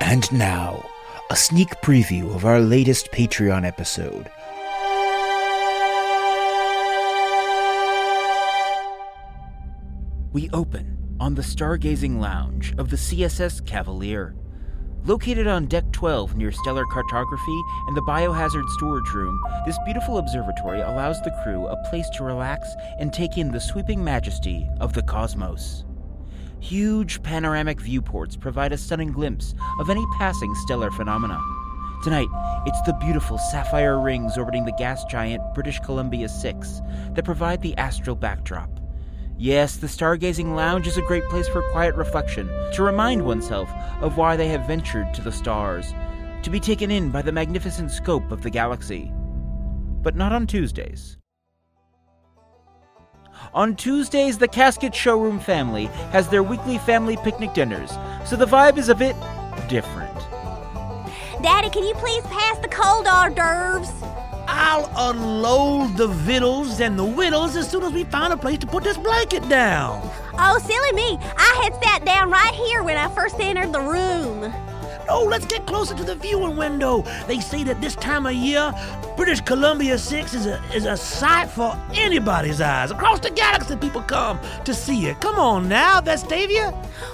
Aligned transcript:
And 0.00 0.30
now, 0.32 0.88
a 1.30 1.36
sneak 1.36 1.70
preview 1.82 2.34
of 2.34 2.44
our 2.44 2.60
latest 2.60 3.10
Patreon 3.12 3.66
episode. 3.66 4.30
We 10.32 10.48
open 10.50 11.16
on 11.20 11.34
the 11.34 11.42
stargazing 11.42 12.20
lounge 12.20 12.74
of 12.78 12.90
the 12.90 12.96
CSS 12.96 13.66
Cavalier. 13.66 14.34
Located 15.04 15.46
on 15.46 15.66
Deck 15.66 15.90
12 15.92 16.36
near 16.36 16.52
stellar 16.52 16.84
cartography 16.86 17.60
and 17.88 17.96
the 17.96 18.02
biohazard 18.02 18.68
storage 18.70 19.12
room, 19.12 19.40
this 19.66 19.78
beautiful 19.84 20.18
observatory 20.18 20.80
allows 20.80 21.20
the 21.22 21.36
crew 21.42 21.66
a 21.66 21.76
place 21.90 22.08
to 22.10 22.24
relax 22.24 22.68
and 22.98 23.12
take 23.12 23.36
in 23.36 23.50
the 23.50 23.60
sweeping 23.60 24.02
majesty 24.02 24.68
of 24.80 24.92
the 24.92 25.02
cosmos. 25.02 25.84
Huge 26.60 27.22
panoramic 27.22 27.80
viewports 27.80 28.36
provide 28.36 28.72
a 28.72 28.78
stunning 28.78 29.12
glimpse 29.12 29.54
of 29.78 29.90
any 29.90 30.04
passing 30.18 30.54
stellar 30.56 30.90
phenomena. 30.90 31.40
Tonight, 32.02 32.28
it's 32.66 32.82
the 32.82 32.94
beautiful 32.94 33.38
sapphire 33.38 34.00
rings 34.00 34.36
orbiting 34.36 34.64
the 34.64 34.72
gas 34.72 35.04
giant 35.04 35.42
British 35.54 35.78
Columbia 35.80 36.28
6 36.28 36.80
that 37.14 37.24
provide 37.24 37.62
the 37.62 37.76
astral 37.76 38.16
backdrop. 38.16 38.70
Yes, 39.36 39.76
the 39.76 39.86
stargazing 39.86 40.56
lounge 40.56 40.88
is 40.88 40.98
a 40.98 41.02
great 41.02 41.24
place 41.24 41.48
for 41.48 41.62
quiet 41.70 41.94
reflection, 41.94 42.48
to 42.72 42.82
remind 42.82 43.24
oneself 43.24 43.70
of 44.00 44.16
why 44.16 44.36
they 44.36 44.48
have 44.48 44.66
ventured 44.66 45.14
to 45.14 45.22
the 45.22 45.30
stars, 45.30 45.94
to 46.42 46.50
be 46.50 46.58
taken 46.58 46.90
in 46.90 47.10
by 47.10 47.22
the 47.22 47.32
magnificent 47.32 47.92
scope 47.92 48.32
of 48.32 48.42
the 48.42 48.50
galaxy. 48.50 49.12
But 50.02 50.16
not 50.16 50.32
on 50.32 50.48
Tuesdays. 50.48 51.17
On 53.54 53.74
Tuesdays, 53.74 54.38
the 54.38 54.48
Casket 54.48 54.94
Showroom 54.94 55.40
family 55.40 55.86
has 56.12 56.28
their 56.28 56.42
weekly 56.42 56.78
family 56.78 57.16
picnic 57.16 57.54
dinners, 57.54 57.90
so 58.24 58.36
the 58.36 58.46
vibe 58.46 58.78
is 58.78 58.88
a 58.88 58.94
bit 58.94 59.16
different. 59.68 60.14
Daddy, 61.42 61.70
can 61.70 61.84
you 61.84 61.94
please 61.94 62.24
pass 62.24 62.58
the 62.58 62.68
cold 62.68 63.06
hors 63.06 63.30
d'oeuvres? 63.30 63.90
I'll 64.48 64.90
unload 65.10 65.96
the 65.96 66.08
victuals 66.08 66.80
and 66.80 66.98
the 66.98 67.04
whittles 67.04 67.54
as 67.54 67.70
soon 67.70 67.82
as 67.84 67.92
we 67.92 68.04
find 68.04 68.32
a 68.32 68.36
place 68.36 68.58
to 68.58 68.66
put 68.66 68.82
this 68.82 68.96
blanket 68.96 69.48
down. 69.48 70.00
Oh, 70.38 70.58
silly 70.58 70.92
me. 70.92 71.18
I 71.36 71.60
had 71.62 71.82
sat 71.82 72.04
down 72.04 72.30
right 72.30 72.54
here 72.54 72.82
when 72.82 72.96
I 72.96 73.08
first 73.08 73.38
entered 73.40 73.72
the 73.72 73.80
room. 73.80 74.52
No, 75.08 75.22
let's 75.22 75.46
get 75.46 75.66
closer 75.66 75.94
to 75.94 76.04
the 76.04 76.14
viewing 76.16 76.56
window. 76.56 77.02
They 77.26 77.40
say 77.40 77.64
that 77.64 77.80
this 77.80 77.96
time 77.96 78.26
of 78.26 78.34
year, 78.34 78.74
British 79.16 79.40
Columbia 79.40 79.96
6 79.96 80.34
is 80.34 80.44
a, 80.44 80.62
is 80.74 80.84
a 80.84 80.98
sight 80.98 81.48
for 81.48 81.74
anybody's 81.94 82.60
eyes. 82.60 82.90
Across 82.90 83.20
the 83.20 83.30
galaxy, 83.30 83.76
people 83.76 84.02
come 84.02 84.38
to 84.64 84.74
see 84.74 85.06
it. 85.06 85.18
Come 85.22 85.36
on 85.38 85.66
now, 85.66 86.02
Vestavia. 86.02 86.72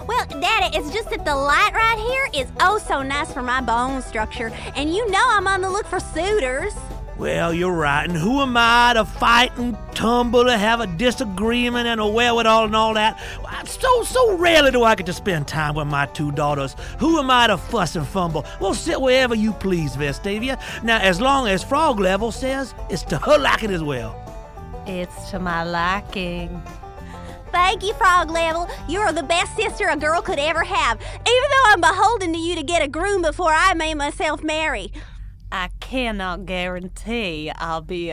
Well, 0.08 0.26
Daddy, 0.26 0.76
it's 0.76 0.92
just 0.92 1.08
that 1.10 1.24
the 1.24 1.36
light 1.36 1.70
right 1.72 2.30
here 2.32 2.42
is 2.42 2.50
oh 2.60 2.78
so 2.78 3.02
nice 3.02 3.32
for 3.32 3.42
my 3.42 3.60
bone 3.60 4.02
structure, 4.02 4.50
and 4.74 4.92
you 4.92 5.08
know 5.10 5.24
I'm 5.24 5.46
on 5.46 5.60
the 5.60 5.70
look 5.70 5.86
for 5.86 6.00
suitors. 6.00 6.74
Well, 7.16 7.54
you're 7.54 7.72
right. 7.72 8.08
And 8.08 8.18
who 8.18 8.40
am 8.42 8.56
I 8.56 8.92
to 8.94 9.04
fight 9.04 9.56
and 9.56 9.76
tumble 9.94 10.44
to 10.44 10.58
have 10.58 10.80
a 10.80 10.86
disagreement 10.86 11.86
and 11.86 12.00
a 12.00 12.06
wherewithal 12.06 12.64
and 12.64 12.74
all 12.74 12.94
that? 12.94 13.20
So, 13.66 14.02
so 14.02 14.36
rarely 14.36 14.72
do 14.72 14.82
I 14.82 14.94
get 14.96 15.06
to 15.06 15.12
spend 15.12 15.46
time 15.46 15.74
with 15.76 15.86
my 15.86 16.06
two 16.06 16.32
daughters. 16.32 16.74
Who 16.98 17.18
am 17.18 17.30
I 17.30 17.46
to 17.46 17.56
fuss 17.56 17.94
and 17.94 18.06
fumble? 18.06 18.44
Well, 18.60 18.74
sit 18.74 19.00
wherever 19.00 19.34
you 19.34 19.52
please, 19.52 19.96
Vestavia. 19.96 20.60
Now, 20.82 20.98
as 20.98 21.20
long 21.20 21.46
as 21.46 21.62
Frog 21.62 22.00
Level 22.00 22.32
says 22.32 22.74
it's 22.90 23.02
to 23.04 23.18
her 23.18 23.38
liking 23.38 23.70
as 23.70 23.82
well. 23.82 24.20
It's 24.86 25.30
to 25.30 25.38
my 25.38 25.62
liking. 25.62 26.62
Thank 27.52 27.84
you, 27.84 27.94
Frog 27.94 28.30
Level. 28.30 28.68
You 28.88 28.98
are 28.98 29.12
the 29.12 29.22
best 29.22 29.54
sister 29.54 29.88
a 29.88 29.96
girl 29.96 30.20
could 30.20 30.40
ever 30.40 30.64
have, 30.64 31.00
even 31.00 31.50
though 31.50 31.64
I'm 31.66 31.80
beholden 31.80 32.32
to 32.32 32.38
you 32.38 32.56
to 32.56 32.64
get 32.64 32.82
a 32.82 32.88
groom 32.88 33.22
before 33.22 33.52
I 33.52 33.74
may 33.74 33.94
myself 33.94 34.42
marry. 34.42 34.92
I 35.54 35.70
cannot 35.78 36.46
guarantee 36.46 37.48
I'll 37.54 37.80
be 37.80 38.12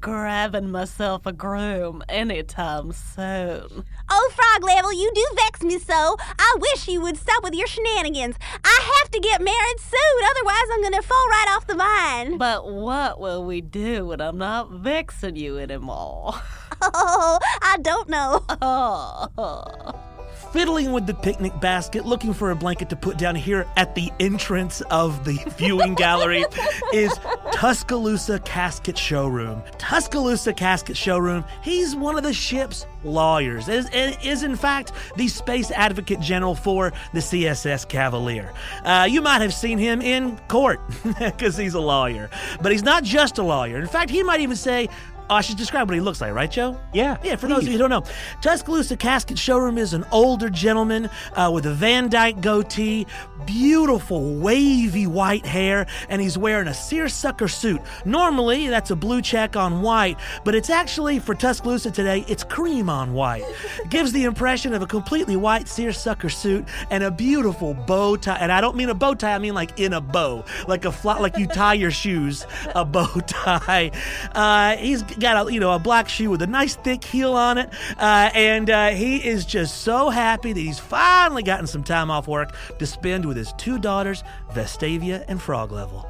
grabbing 0.00 0.72
myself 0.72 1.24
a 1.24 1.32
groom 1.32 2.02
anytime 2.08 2.90
soon. 2.90 3.84
Oh, 4.10 4.32
Frog 4.34 4.64
Level, 4.64 4.92
you 4.92 5.08
do 5.14 5.24
vex 5.36 5.62
me 5.62 5.78
so. 5.78 6.16
I 6.18 6.56
wish 6.58 6.88
you 6.88 7.00
would 7.00 7.16
stop 7.16 7.44
with 7.44 7.54
your 7.54 7.68
shenanigans. 7.68 8.34
I 8.64 8.80
have 9.02 9.10
to 9.12 9.20
get 9.20 9.40
married 9.40 9.78
soon, 9.78 10.28
otherwise, 10.30 10.64
I'm 10.72 10.80
going 10.80 11.00
to 11.00 11.02
fall 11.02 11.28
right 11.28 11.54
off 11.54 11.68
the 11.68 11.76
vine. 11.76 12.38
But 12.38 12.68
what 12.68 13.20
will 13.20 13.44
we 13.44 13.60
do 13.60 14.06
when 14.06 14.20
I'm 14.20 14.38
not 14.38 14.72
vexing 14.72 15.36
you 15.36 15.58
anymore? 15.58 16.34
Oh, 16.82 17.38
I 17.60 17.76
don't 17.82 18.08
know. 18.08 18.42
Oh. 18.62 20.09
Fiddling 20.52 20.92
with 20.92 21.06
the 21.06 21.14
picnic 21.14 21.58
basket, 21.60 22.04
looking 22.04 22.32
for 22.32 22.50
a 22.50 22.56
blanket 22.56 22.88
to 22.90 22.96
put 22.96 23.16
down 23.16 23.34
here 23.34 23.66
at 23.76 23.94
the 23.94 24.10
entrance 24.20 24.80
of 24.90 25.24
the 25.24 25.38
viewing 25.56 25.94
gallery, 25.94 26.44
is 26.92 27.12
Tuscaloosa 27.52 28.38
Casket 28.40 28.98
Showroom. 28.98 29.62
Tuscaloosa 29.78 30.52
Casket 30.52 30.96
Showroom, 30.96 31.44
he's 31.62 31.94
one 31.94 32.16
of 32.16 32.22
the 32.22 32.32
ship's 32.32 32.86
lawyers, 33.04 33.68
is, 33.68 33.88
is 33.90 34.42
in 34.42 34.56
fact 34.56 34.92
the 35.16 35.28
space 35.28 35.70
advocate 35.70 36.20
general 36.20 36.54
for 36.54 36.92
the 37.12 37.20
CSS 37.20 37.88
Cavalier. 37.88 38.52
Uh, 38.84 39.06
you 39.10 39.22
might 39.22 39.40
have 39.40 39.54
seen 39.54 39.78
him 39.78 40.00
in 40.02 40.38
court 40.48 40.80
because 41.18 41.56
he's 41.56 41.74
a 41.74 41.80
lawyer, 41.80 42.30
but 42.60 42.72
he's 42.72 42.82
not 42.82 43.04
just 43.04 43.38
a 43.38 43.42
lawyer. 43.42 43.78
In 43.78 43.86
fact, 43.86 44.10
he 44.10 44.22
might 44.22 44.40
even 44.40 44.56
say, 44.56 44.88
I 45.30 45.42
should 45.42 45.56
describe 45.56 45.88
what 45.88 45.94
he 45.94 46.00
looks 46.00 46.20
like, 46.20 46.34
right, 46.34 46.50
Joe? 46.50 46.76
Yeah. 46.92 47.16
Yeah, 47.22 47.36
for 47.36 47.46
those 47.46 47.58
of 47.58 47.66
you 47.66 47.72
who 47.72 47.78
don't 47.78 47.90
know, 47.90 48.02
Tuscaloosa 48.42 48.96
Casket 48.96 49.38
Showroom 49.38 49.78
is 49.78 49.94
an 49.94 50.04
older 50.10 50.50
gentleman 50.50 51.08
uh, 51.34 51.50
with 51.54 51.66
a 51.66 51.72
Van 51.72 52.08
Dyke 52.08 52.40
goatee, 52.40 53.06
beautiful 53.46 54.34
wavy 54.34 55.06
white 55.06 55.46
hair, 55.46 55.86
and 56.08 56.20
he's 56.20 56.36
wearing 56.36 56.66
a 56.66 56.74
seersucker 56.74 57.46
suit. 57.46 57.80
Normally, 58.04 58.66
that's 58.66 58.90
a 58.90 58.96
blue 58.96 59.22
check 59.22 59.54
on 59.54 59.82
white, 59.82 60.18
but 60.44 60.56
it's 60.56 60.68
actually, 60.68 61.20
for 61.20 61.36
Tuscaloosa 61.36 61.92
today, 61.92 62.24
it's 62.26 62.42
cream 62.42 62.90
on 62.90 63.12
white. 63.12 63.44
Gives 63.88 64.10
the 64.10 64.24
impression 64.24 64.74
of 64.74 64.82
a 64.82 64.86
completely 64.86 65.36
white 65.36 65.68
seersucker 65.68 66.28
suit 66.28 66.64
and 66.90 67.04
a 67.04 67.10
beautiful 67.10 67.72
bow 67.74 68.16
tie. 68.16 68.38
And 68.40 68.50
I 68.50 68.60
don't 68.60 68.74
mean 68.74 68.88
a 68.88 68.94
bow 68.94 69.14
tie, 69.14 69.34
I 69.34 69.38
mean 69.38 69.54
like 69.54 69.78
in 69.78 69.92
a 69.92 70.00
bow, 70.00 70.44
like 70.66 70.84
a 70.84 70.92
flat, 70.92 71.20
like 71.20 71.38
you 71.38 71.46
tie 71.46 71.74
your 71.74 71.92
shoes, 71.92 72.46
a 72.74 72.84
bow 72.84 73.06
tie. 73.28 73.92
Uh, 74.34 74.76
he's 74.76 75.04
got 75.20 75.46
a 75.46 75.52
you 75.52 75.60
know 75.60 75.72
a 75.72 75.78
black 75.78 76.08
shoe 76.08 76.30
with 76.30 76.42
a 76.42 76.46
nice 76.46 76.74
thick 76.74 77.04
heel 77.04 77.34
on 77.34 77.58
it, 77.58 77.70
uh, 77.98 78.30
and 78.34 78.68
uh, 78.70 78.88
he 78.88 79.16
is 79.16 79.44
just 79.44 79.82
so 79.82 80.10
happy 80.10 80.52
that 80.52 80.60
he's 80.60 80.78
finally 80.78 81.42
gotten 81.42 81.66
some 81.66 81.84
time 81.84 82.10
off 82.10 82.26
work 82.26 82.54
to 82.78 82.86
spend 82.86 83.24
with 83.24 83.36
his 83.36 83.52
two 83.54 83.78
daughters, 83.78 84.24
Vestavia 84.52 85.24
and 85.28 85.40
Frog 85.40 85.70
Level. 85.70 86.09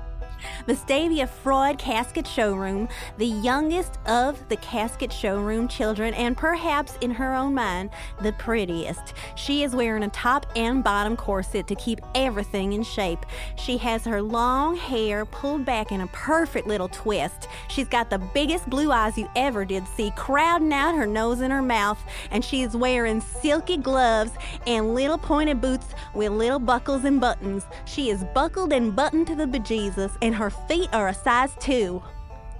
Vestavia 0.67 1.29
Freud 1.29 1.79
Casket 1.79 2.27
Showroom, 2.27 2.89
the 3.19 3.27
youngest 3.27 3.99
of 4.07 4.49
the 4.49 4.57
casket 4.57 5.13
showroom 5.13 5.69
children, 5.69 6.15
and 6.15 6.37
perhaps 6.37 6.97
in 7.01 7.11
her 7.11 7.35
own 7.35 7.55
mind, 7.55 7.91
the 8.23 8.33
prettiest. 8.33 9.15
She 9.35 9.63
is 9.63 9.75
wearing 9.75 10.03
a 10.03 10.09
top 10.09 10.47
and 10.57 10.83
bottom 10.85 11.17
corset 11.17 11.67
to 11.67 11.75
keep 11.75 12.01
everything 12.15 12.73
in 12.73 12.83
shape. 12.83 13.25
She 13.57 13.77
has 13.79 14.05
her 14.05 14.23
long 14.23 14.77
hair 14.77 15.25
pulled 15.25 15.65
back 15.65 15.93
in 15.93 16.01
a 16.01 16.07
perfect 16.09 16.67
little 16.67 16.89
twist. 16.89 17.49
She's 17.69 17.89
got 17.89 18.11
the 18.11 18.19
biggest 18.19 18.69
blue 18.69 18.93
eyes 18.93 19.19
you 19.19 19.29
ever 19.37 19.65
did 19.65 19.87
see, 19.89 20.13
crowding 20.17 20.73
out 20.73 20.95
her 20.95 21.07
nose 21.07 21.41
and 21.41 21.53
her 21.53 21.63
mouth, 21.63 21.99
and 22.31 22.45
she 22.45 22.63
is 22.63 22.77
wearing 22.77 23.21
silky 23.21 23.77
gloves 23.77 24.33
and 24.67 24.95
little 24.95 25.19
pointed 25.19 25.61
boots 25.61 25.87
with 26.15 26.33
little 26.33 26.59
buckles 26.59 27.05
and 27.05 27.21
buttons. 27.21 27.65
She 27.85 28.11
is 28.11 28.25
buckled 28.35 28.73
and 28.73 28.95
buttoned 28.95 29.27
to 29.29 29.35
the 29.35 29.47
bejesus, 29.47 30.17
and 30.23 30.30
her 30.33 30.51
feet 30.51 30.89
are 30.93 31.09
a 31.09 31.15
size 31.15 31.55
two. 31.61 32.03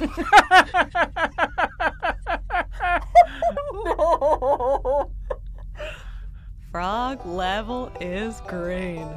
Frog 6.71 7.25
level 7.25 7.91
is 7.99 8.39
green. 8.47 9.09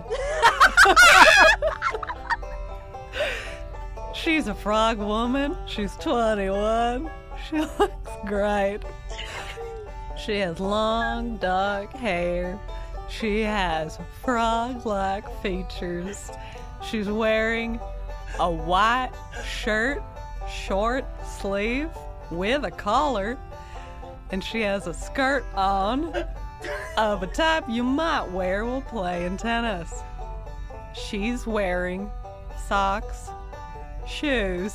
She's 4.15 4.49
a 4.49 4.55
frog 4.55 4.99
woman. 4.99 5.57
She's 5.67 5.95
21. 5.97 7.09
She 7.49 7.61
looks 7.61 8.11
great. 8.27 8.81
She 10.19 10.39
has 10.39 10.59
long, 10.59 11.37
dark 11.37 11.93
hair. 11.93 12.59
She 13.09 13.43
has 13.43 13.99
frog 14.23 14.85
like 14.85 15.25
features. 15.43 16.31
She's 16.83 17.09
wearing 17.09 17.79
a 18.39 18.51
white 18.51 19.13
shirt, 19.45 20.03
short 20.49 21.05
sleeve 21.39 21.91
with 22.31 22.65
a 22.65 22.71
collar, 22.71 23.39
and 24.31 24.43
she 24.43 24.61
has 24.61 24.87
a 24.87 24.95
skirt 24.95 25.45
on 25.55 26.13
of 26.97 27.23
a 27.23 27.27
type 27.27 27.65
you 27.69 27.83
might 27.83 28.29
wear 28.31 28.65
while 28.65 28.83
playing 28.83 29.37
tennis. 29.37 29.93
She's 30.95 31.47
wearing 31.47 32.11
socks, 32.67 33.31
shoes, 34.07 34.75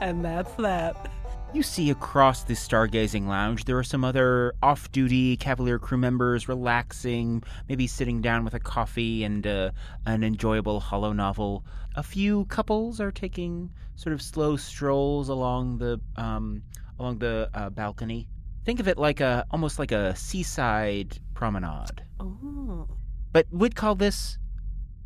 and 0.00 0.24
that's 0.24 0.52
that. 0.54 1.10
You 1.52 1.62
see 1.62 1.90
across 1.90 2.42
the 2.42 2.54
stargazing 2.54 3.26
lounge, 3.28 3.64
there 3.64 3.78
are 3.78 3.84
some 3.84 4.04
other 4.04 4.52
off 4.62 4.92
duty 4.92 5.36
Cavalier 5.38 5.78
crew 5.78 5.96
members 5.96 6.48
relaxing, 6.48 7.42
maybe 7.68 7.86
sitting 7.86 8.20
down 8.20 8.44
with 8.44 8.52
a 8.52 8.60
coffee 8.60 9.24
and 9.24 9.46
uh, 9.46 9.70
an 10.04 10.22
enjoyable 10.22 10.80
holo 10.80 11.12
novel. 11.12 11.64
A 11.94 12.02
few 12.02 12.44
couples 12.46 13.00
are 13.00 13.10
taking 13.10 13.70
sort 13.94 14.12
of 14.12 14.20
slow 14.20 14.56
strolls 14.56 15.30
along 15.30 15.78
the 15.78 15.98
um, 16.16 16.62
along 16.98 17.20
the 17.20 17.48
uh, 17.54 17.70
balcony. 17.70 18.28
Think 18.66 18.80
of 18.80 18.88
it 18.88 18.98
like 18.98 19.20
a 19.20 19.46
almost 19.50 19.78
like 19.78 19.92
a 19.92 20.14
seaside 20.14 21.18
promenade, 21.32 22.02
Ooh. 22.20 22.86
but 23.32 23.46
we'd 23.50 23.76
call 23.76 23.94
this 23.94 24.36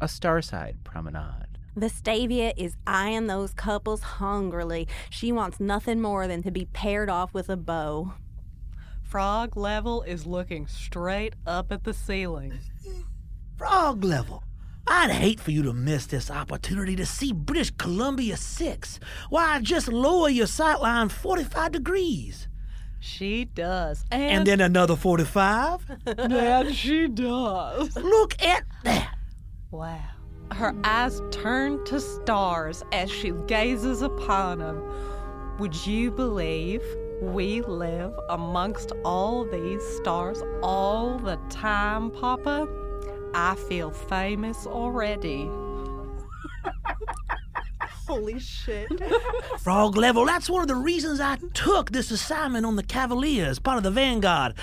a 0.01 0.07
starside 0.07 0.83
promenade. 0.83 1.59
Vestavia 1.81 2.53
is 2.57 2.77
eyeing 2.87 3.27
those 3.27 3.55
couples 3.55 4.03
hungrily. 4.03 4.87
She 5.09 5.33
wants 5.33 5.59
nothing 5.59 6.01
more 6.01 6.27
than 6.27 6.43
to 6.43 6.51
be 6.51 6.67
paired 6.67 7.09
off 7.09 7.33
with 7.33 7.49
a 7.49 7.57
beau. 7.57 8.13
Frog 9.03 9.57
level 9.57 10.03
is 10.03 10.27
looking 10.27 10.67
straight 10.67 11.35
up 11.47 11.73
at 11.73 11.85
the 11.85 11.95
ceiling. 11.95 12.61
Frog 13.59 14.05
level. 14.05 14.45
I'd 14.87 15.11
hate 15.11 15.41
for 15.41 15.51
you 15.51 15.63
to 15.65 15.73
miss 15.73 16.07
this 16.07 16.31
opportunity 16.31 16.97
to 16.97 17.07
see 17.07 17.33
British 17.33 17.71
Columbia 17.71 18.37
6. 18.37 19.01
Why, 19.29 19.61
just 19.61 19.89
lower 19.89 20.29
your 20.29 20.47
sightline 20.47 21.11
45 21.11 21.73
degrees. 21.73 22.49
She 22.99 23.47
does. 23.47 24.05
And 24.11 24.23
And, 24.23 24.47
then 24.47 24.61
another 24.61 24.97
45. 24.97 25.87
that 26.05 26.75
she 26.75 27.09
does. 27.09 27.97
Look 27.97 28.43
at 28.43 28.65
that. 28.85 29.17
Wow. 29.71 29.99
Her 30.53 30.75
eyes 30.85 31.23
turn 31.31 31.85
to 31.87 32.01
stars 32.01 32.83
as 32.93 33.11
she 33.11 33.31
gazes 33.47 34.03
upon 34.03 34.59
them. 34.59 34.83
Would 35.59 35.87
you 35.87 36.11
believe 36.11 36.83
we 37.23 37.61
live 37.63 38.13
amongst 38.31 38.93
all 39.05 39.45
these 39.45 39.83
stars 39.97 40.43
all 40.63 41.19
the 41.19 41.37
time, 41.51 42.11
Papa? 42.11 42.67
I 43.35 43.55
feel 43.55 43.91
famous 43.91 44.67
already. 44.67 45.49
Holy 48.09 48.41
shit. 48.41 48.89
Frog 49.61 49.97
level, 49.97 50.27
that's 50.27 50.51
one 50.51 50.63
of 50.63 50.69
the 50.69 50.75
reasons 50.75 51.21
I 51.21 51.39
took 51.55 51.93
this 51.93 52.11
assignment 52.11 52.67
on 52.67 52.75
the 52.75 52.83
Cavaliers, 52.83 53.61
part 53.61 53.77
of 53.77 53.85
the 53.85 53.91
Vanguard. 53.93 54.55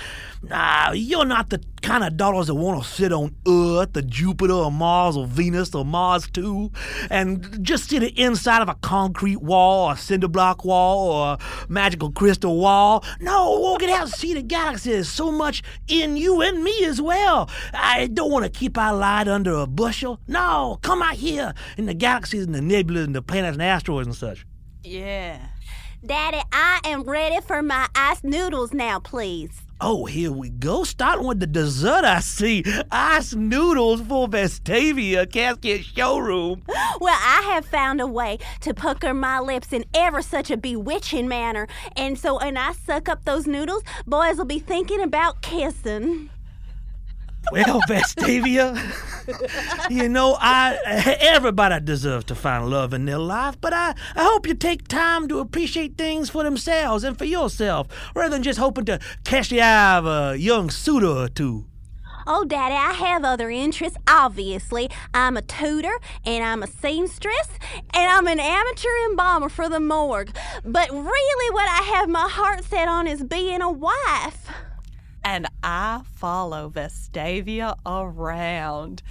Nah, 0.42 0.92
you're 0.92 1.24
not 1.24 1.48
the 1.48 1.62
kind 1.88 2.04
of 2.04 2.18
daughters 2.18 2.48
that 2.48 2.54
want 2.54 2.82
to 2.82 2.86
sit 2.86 3.14
on 3.14 3.34
Earth 3.48 3.96
or 3.96 4.02
Jupiter 4.02 4.52
or 4.52 4.70
Mars 4.70 5.16
or 5.16 5.26
Venus 5.26 5.74
or 5.74 5.86
Mars 5.86 6.28
too, 6.28 6.70
and 7.08 7.64
just 7.64 7.88
sit 7.88 8.02
inside 8.18 8.60
of 8.60 8.68
a 8.68 8.74
concrete 8.74 9.40
wall 9.40 9.90
or 9.90 9.96
cinder 9.96 10.28
block 10.28 10.66
wall 10.66 11.10
or 11.10 11.26
a 11.32 11.38
magical 11.70 12.10
crystal 12.12 12.58
wall. 12.58 13.02
No, 13.20 13.58
we'll 13.58 13.78
get 13.78 13.88
out 13.88 14.02
and 14.02 14.10
see 14.10 14.34
the 14.34 14.42
galaxy. 14.42 14.90
There's 14.90 15.08
so 15.08 15.32
much 15.32 15.62
in 15.86 16.18
you 16.18 16.42
and 16.42 16.62
me 16.62 16.84
as 16.84 17.00
well. 17.00 17.48
I 17.72 18.08
don't 18.08 18.30
want 18.30 18.44
to 18.44 18.50
keep 18.50 18.76
our 18.76 18.94
light 18.94 19.26
under 19.26 19.54
a 19.54 19.66
bushel. 19.66 20.20
No, 20.28 20.78
come 20.82 21.00
out 21.00 21.14
here 21.14 21.54
in 21.78 21.86
the 21.86 21.94
galaxies 21.94 22.44
and 22.44 22.54
the 22.54 22.60
nebulas 22.60 23.04
and 23.04 23.14
the 23.14 23.22
planets 23.22 23.54
and 23.54 23.62
asteroids 23.62 24.06
and 24.06 24.14
such. 24.14 24.44
Yeah. 24.84 25.38
Daddy, 26.04 26.42
I 26.52 26.80
am 26.84 27.04
ready 27.04 27.40
for 27.40 27.62
my 27.62 27.88
ice 27.94 28.22
noodles 28.22 28.74
now, 28.74 29.00
please. 29.00 29.62
Oh, 29.80 30.06
here 30.06 30.32
we 30.32 30.48
go. 30.48 30.82
Starting 30.82 31.24
with 31.24 31.38
the 31.38 31.46
dessert, 31.46 32.04
I 32.04 32.18
see. 32.18 32.64
Ice 32.90 33.32
noodles 33.34 34.00
for 34.00 34.26
Vestavia 34.26 35.30
Casket 35.30 35.84
Showroom. 35.84 36.62
Well, 37.00 37.14
I 37.14 37.42
have 37.52 37.64
found 37.64 38.00
a 38.00 38.08
way 38.08 38.38
to 38.60 38.74
pucker 38.74 39.14
my 39.14 39.38
lips 39.38 39.72
in 39.72 39.84
ever 39.94 40.20
such 40.20 40.50
a 40.50 40.56
bewitching 40.56 41.28
manner. 41.28 41.68
And 41.96 42.18
so 42.18 42.40
when 42.40 42.56
I 42.56 42.72
suck 42.72 43.08
up 43.08 43.24
those 43.24 43.46
noodles, 43.46 43.84
boys 44.04 44.36
will 44.36 44.46
be 44.46 44.58
thinking 44.58 45.00
about 45.00 45.40
kissing. 45.40 46.30
Well, 47.52 47.80
Vestavia, 47.88 48.76
you 49.90 50.08
know, 50.08 50.36
I 50.38 50.78
everybody 51.20 51.80
deserves 51.84 52.26
to 52.26 52.34
find 52.34 52.68
love 52.68 52.92
in 52.92 53.06
their 53.06 53.18
life, 53.18 53.58
but 53.60 53.72
I, 53.72 53.94
I 54.14 54.24
hope 54.24 54.46
you 54.46 54.54
take 54.54 54.88
time 54.88 55.28
to 55.28 55.38
appreciate 55.38 55.96
things 55.96 56.30
for 56.30 56.42
themselves 56.42 57.04
and 57.04 57.16
for 57.16 57.24
yourself, 57.24 57.88
rather 58.14 58.30
than 58.30 58.42
just 58.42 58.58
hoping 58.58 58.84
to 58.86 58.98
catch 59.24 59.48
the 59.48 59.62
eye 59.62 59.96
of 59.96 60.06
a 60.06 60.36
young 60.36 60.70
suitor 60.70 61.06
or 61.06 61.28
two. 61.28 61.64
Oh, 62.30 62.44
Daddy, 62.44 62.74
I 62.74 62.92
have 62.92 63.24
other 63.24 63.48
interests, 63.48 63.96
obviously. 64.06 64.90
I'm 65.14 65.38
a 65.38 65.42
tutor, 65.42 65.98
and 66.26 66.44
I'm 66.44 66.62
a 66.62 66.66
seamstress, 66.66 67.48
and 67.94 68.10
I'm 68.10 68.26
an 68.26 68.38
amateur 68.38 68.90
embalmer 69.08 69.48
for 69.48 69.70
the 69.70 69.80
morgue. 69.80 70.36
But 70.62 70.90
really, 70.90 71.54
what 71.54 71.66
I 71.70 71.84
have 71.94 72.06
my 72.10 72.28
heart 72.28 72.64
set 72.64 72.86
on 72.86 73.06
is 73.06 73.24
being 73.24 73.62
a 73.62 73.72
wife. 73.72 74.50
And 75.24 75.46
I 75.62 76.02
follow 76.14 76.70
Vestavia 76.70 77.76
around. 77.84 79.02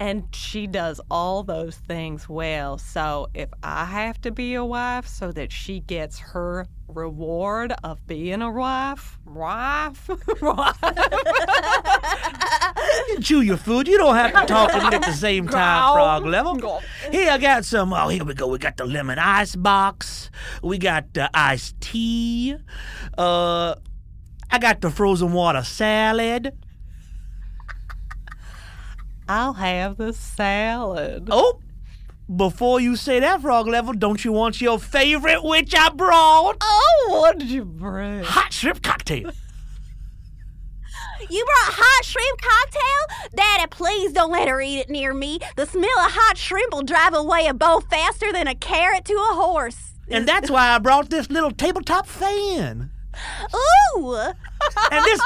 And 0.00 0.24
she 0.32 0.66
does 0.66 1.00
all 1.10 1.42
those 1.42 1.76
things 1.76 2.28
well. 2.28 2.78
So 2.78 3.28
if 3.34 3.48
I 3.62 3.84
have 3.84 4.20
to 4.20 4.30
be 4.30 4.54
a 4.54 4.64
wife 4.64 5.08
so 5.08 5.32
that 5.32 5.50
she 5.50 5.80
gets 5.80 6.18
her 6.20 6.66
reward 6.88 7.72
of 7.84 8.04
being 8.06 8.42
a 8.42 8.50
wife, 8.50 9.18
wife, 9.26 10.08
wife. 10.42 10.76
You 13.08 13.20
chew 13.20 13.40
your 13.40 13.56
food. 13.56 13.88
You 13.88 13.98
don't 13.98 14.14
have 14.14 14.32
to 14.32 14.46
talk 14.46 14.70
to 14.72 14.78
me 14.78 14.96
at 14.96 15.02
the 15.02 15.12
same 15.12 15.48
time, 15.48 15.94
frog 15.94 16.26
level. 16.26 16.80
Here, 17.10 17.30
I 17.30 17.38
got 17.38 17.64
some. 17.64 17.92
Oh, 17.92 18.08
here 18.08 18.24
we 18.24 18.34
go. 18.34 18.46
We 18.48 18.58
got 18.58 18.76
the 18.76 18.86
lemon 18.86 19.18
ice 19.18 19.56
box. 19.56 20.30
We 20.62 20.78
got 20.78 21.12
the 21.14 21.30
iced 21.34 21.80
tea. 21.80 22.56
Uh, 23.16 23.74
I 24.50 24.58
got 24.58 24.80
the 24.80 24.90
frozen 24.90 25.32
water 25.32 25.62
salad. 25.62 26.56
I'll 29.28 29.54
have 29.54 29.98
the 29.98 30.12
salad. 30.12 31.28
Oh, 31.30 31.60
before 32.34 32.80
you 32.80 32.96
say 32.96 33.20
that, 33.20 33.42
frog 33.42 33.66
level, 33.66 33.92
don't 33.92 34.24
you 34.24 34.32
want 34.32 34.60
your 34.60 34.78
favorite, 34.78 35.44
which 35.44 35.74
I 35.74 35.90
brought? 35.90 36.56
Oh, 36.60 37.18
what 37.20 37.38
did 37.38 37.50
you 37.50 37.64
bring? 37.64 38.22
Hot 38.22 38.52
shrimp 38.52 38.82
cocktail. 38.82 39.32
You 41.30 41.44
brought 41.44 41.74
hot 41.74 42.04
shrimp 42.04 42.40
cocktail? 42.40 43.30
Daddy, 43.34 43.66
please 43.70 44.12
don't 44.12 44.30
let 44.30 44.48
her 44.48 44.60
eat 44.60 44.78
it 44.78 44.90
near 44.90 45.12
me. 45.12 45.40
The 45.56 45.66
smell 45.66 45.98
of 45.98 46.12
hot 46.12 46.38
shrimp 46.38 46.72
will 46.72 46.82
drive 46.82 47.12
away 47.12 47.46
a 47.46 47.54
bow 47.54 47.80
faster 47.80 48.32
than 48.32 48.46
a 48.46 48.54
carrot 48.54 49.04
to 49.06 49.14
a 49.14 49.34
horse. 49.34 49.92
And 50.08 50.26
that's 50.26 50.50
why 50.50 50.70
I 50.70 50.78
brought 50.78 51.10
this 51.10 51.28
little 51.30 51.50
tabletop 51.50 52.06
fan. 52.06 52.90
Ooh! 53.54 54.16
And 54.90 55.04
this. 55.04 55.20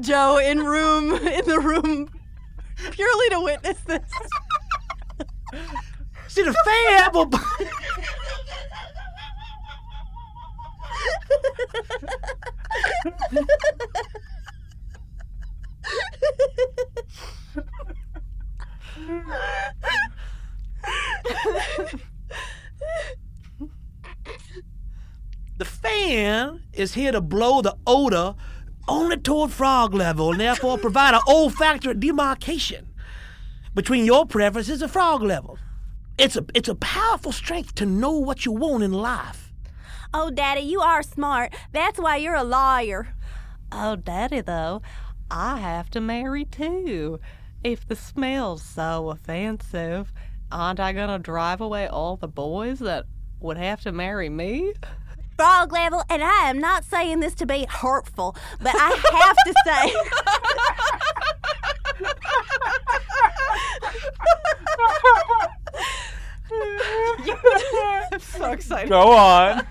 Joe 0.00 0.38
in 0.38 0.58
room 0.58 1.14
in 1.14 1.46
the 1.46 1.60
room 1.60 2.08
purely 2.90 3.28
to 3.30 3.40
witness 3.40 3.78
this. 3.86 4.02
See, 6.28 6.42
the 6.42 6.54
fan 6.64 7.12
will. 7.12 7.30
The 25.58 25.64
fan 25.64 26.62
is 26.72 26.94
here 26.94 27.12
to 27.12 27.20
blow 27.20 27.62
the 27.62 27.76
odor 27.86 28.34
only 28.88 29.16
toward 29.16 29.52
frog 29.52 29.94
level 29.94 30.32
and 30.32 30.40
therefore 30.40 30.78
provide 30.78 31.14
an 31.14 31.20
olfactory 31.28 31.94
demarcation 31.94 32.88
between 33.74 34.04
your 34.04 34.26
preferences 34.26 34.82
and 34.82 34.90
frog 34.90 35.22
level. 35.22 35.58
It's 36.18 36.36
a 36.36 36.44
it's 36.54 36.68
a 36.68 36.74
powerful 36.74 37.32
strength 37.32 37.74
to 37.76 37.86
know 37.86 38.12
what 38.12 38.44
you 38.44 38.52
want 38.52 38.82
in 38.82 38.92
life. 38.92 39.52
Oh, 40.14 40.30
Daddy, 40.30 40.60
you 40.60 40.80
are 40.80 41.02
smart. 41.02 41.54
That's 41.72 41.98
why 41.98 42.16
you're 42.16 42.34
a 42.34 42.44
lawyer. 42.44 43.14
Oh, 43.70 43.96
Daddy, 43.96 44.42
though, 44.42 44.82
I 45.30 45.58
have 45.58 45.88
to 45.90 46.00
marry 46.00 46.44
too. 46.44 47.18
If 47.64 47.88
the 47.88 47.96
smell's 47.96 48.62
so 48.62 49.08
offensive, 49.08 50.12
aren't 50.50 50.80
I 50.80 50.92
gonna 50.92 51.18
drive 51.18 51.62
away 51.62 51.86
all 51.86 52.16
the 52.16 52.28
boys 52.28 52.80
that 52.80 53.06
would 53.42 53.56
have 53.56 53.80
to 53.82 53.92
marry 53.92 54.28
me? 54.28 54.72
Frog 55.36 55.72
level, 55.72 56.02
and 56.08 56.22
I 56.22 56.50
am 56.50 56.58
not 56.58 56.84
saying 56.84 57.20
this 57.20 57.34
to 57.36 57.46
be 57.46 57.66
hurtful, 57.68 58.36
but 58.60 58.74
I 58.76 58.90
have 59.12 59.36
to 59.46 59.54
say. 59.66 59.94
I'm 68.12 68.20
so 68.20 68.52
excited. 68.52 68.88
Go 68.88 69.12
on. 69.12 69.66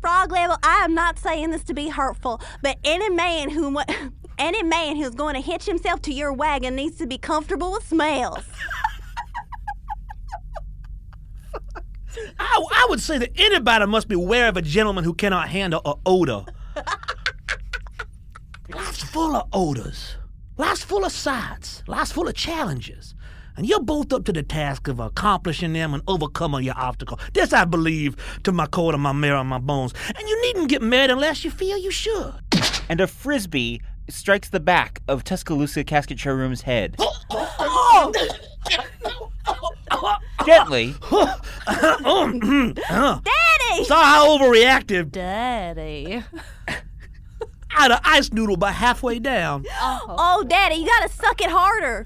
Frog 0.00 0.32
level, 0.32 0.56
I 0.62 0.82
am 0.84 0.94
not 0.94 1.18
saying 1.18 1.50
this 1.50 1.62
to 1.64 1.74
be 1.74 1.88
hurtful, 1.88 2.40
but 2.62 2.78
any 2.84 3.10
man 3.10 3.50
who 3.50 3.78
any 4.38 4.62
man 4.62 4.96
who's 4.96 5.14
going 5.14 5.34
to 5.34 5.40
hitch 5.40 5.64
himself 5.64 6.02
to 6.02 6.12
your 6.12 6.32
wagon 6.32 6.74
needs 6.74 6.96
to 6.98 7.06
be 7.06 7.18
comfortable 7.18 7.72
with 7.72 7.86
smells. 7.86 8.44
I, 12.38 12.64
I 12.70 12.86
would 12.88 13.00
say 13.00 13.18
that 13.18 13.30
anybody 13.36 13.86
must 13.86 14.08
be 14.08 14.14
aware 14.14 14.48
of 14.48 14.56
a 14.56 14.62
gentleman 14.62 15.04
who 15.04 15.14
cannot 15.14 15.48
handle 15.48 15.80
a 15.84 15.94
odor. 16.06 16.44
Life's 18.68 19.02
full 19.02 19.36
of 19.36 19.48
odors. 19.52 20.16
Life's 20.56 20.84
full 20.84 21.04
of 21.04 21.12
sights. 21.12 21.82
Life's 21.86 22.12
full 22.12 22.28
of 22.28 22.34
challenges. 22.34 23.14
And 23.56 23.66
you're 23.66 23.82
both 23.82 24.12
up 24.12 24.24
to 24.24 24.32
the 24.32 24.42
task 24.42 24.88
of 24.88 24.98
accomplishing 24.98 25.74
them 25.74 25.92
and 25.92 26.02
overcoming 26.06 26.64
your 26.64 26.78
obstacle. 26.78 27.18
This 27.34 27.52
I 27.52 27.66
believe 27.66 28.16
to 28.44 28.52
my 28.52 28.66
core 28.66 28.94
and 28.94 29.02
my 29.02 29.12
marrow 29.12 29.40
and 29.40 29.48
my 29.48 29.58
bones. 29.58 29.92
And 30.08 30.26
you 30.26 30.42
needn't 30.42 30.68
get 30.68 30.80
mad 30.80 31.10
unless 31.10 31.44
you 31.44 31.50
feel 31.50 31.76
you 31.76 31.90
should. 31.90 32.32
And 32.88 33.00
a 33.00 33.06
frisbee 33.06 33.82
strikes 34.08 34.48
the 34.48 34.60
back 34.60 35.02
of 35.06 35.24
Tuscaloosa 35.24 35.84
Casket 35.84 36.18
Showroom's 36.18 36.62
head. 36.62 36.96
Oh, 36.98 37.12
oh, 37.30 38.12
oh! 38.64 39.28
Gently. 40.46 40.94
Daddy! 43.24 43.84
Saw 43.84 44.02
how 44.02 44.38
overreactive. 44.38 45.10
Daddy. 45.10 46.22
I 47.74 47.80
had 47.84 47.90
an 47.92 48.00
ice 48.04 48.30
noodle 48.32 48.56
by 48.58 48.70
halfway 48.70 49.18
down. 49.18 49.64
Oh, 50.14 50.44
Daddy, 50.46 50.76
you 50.76 50.86
gotta 50.86 51.08
suck 51.08 51.40
it 51.40 51.50
harder. 51.50 52.04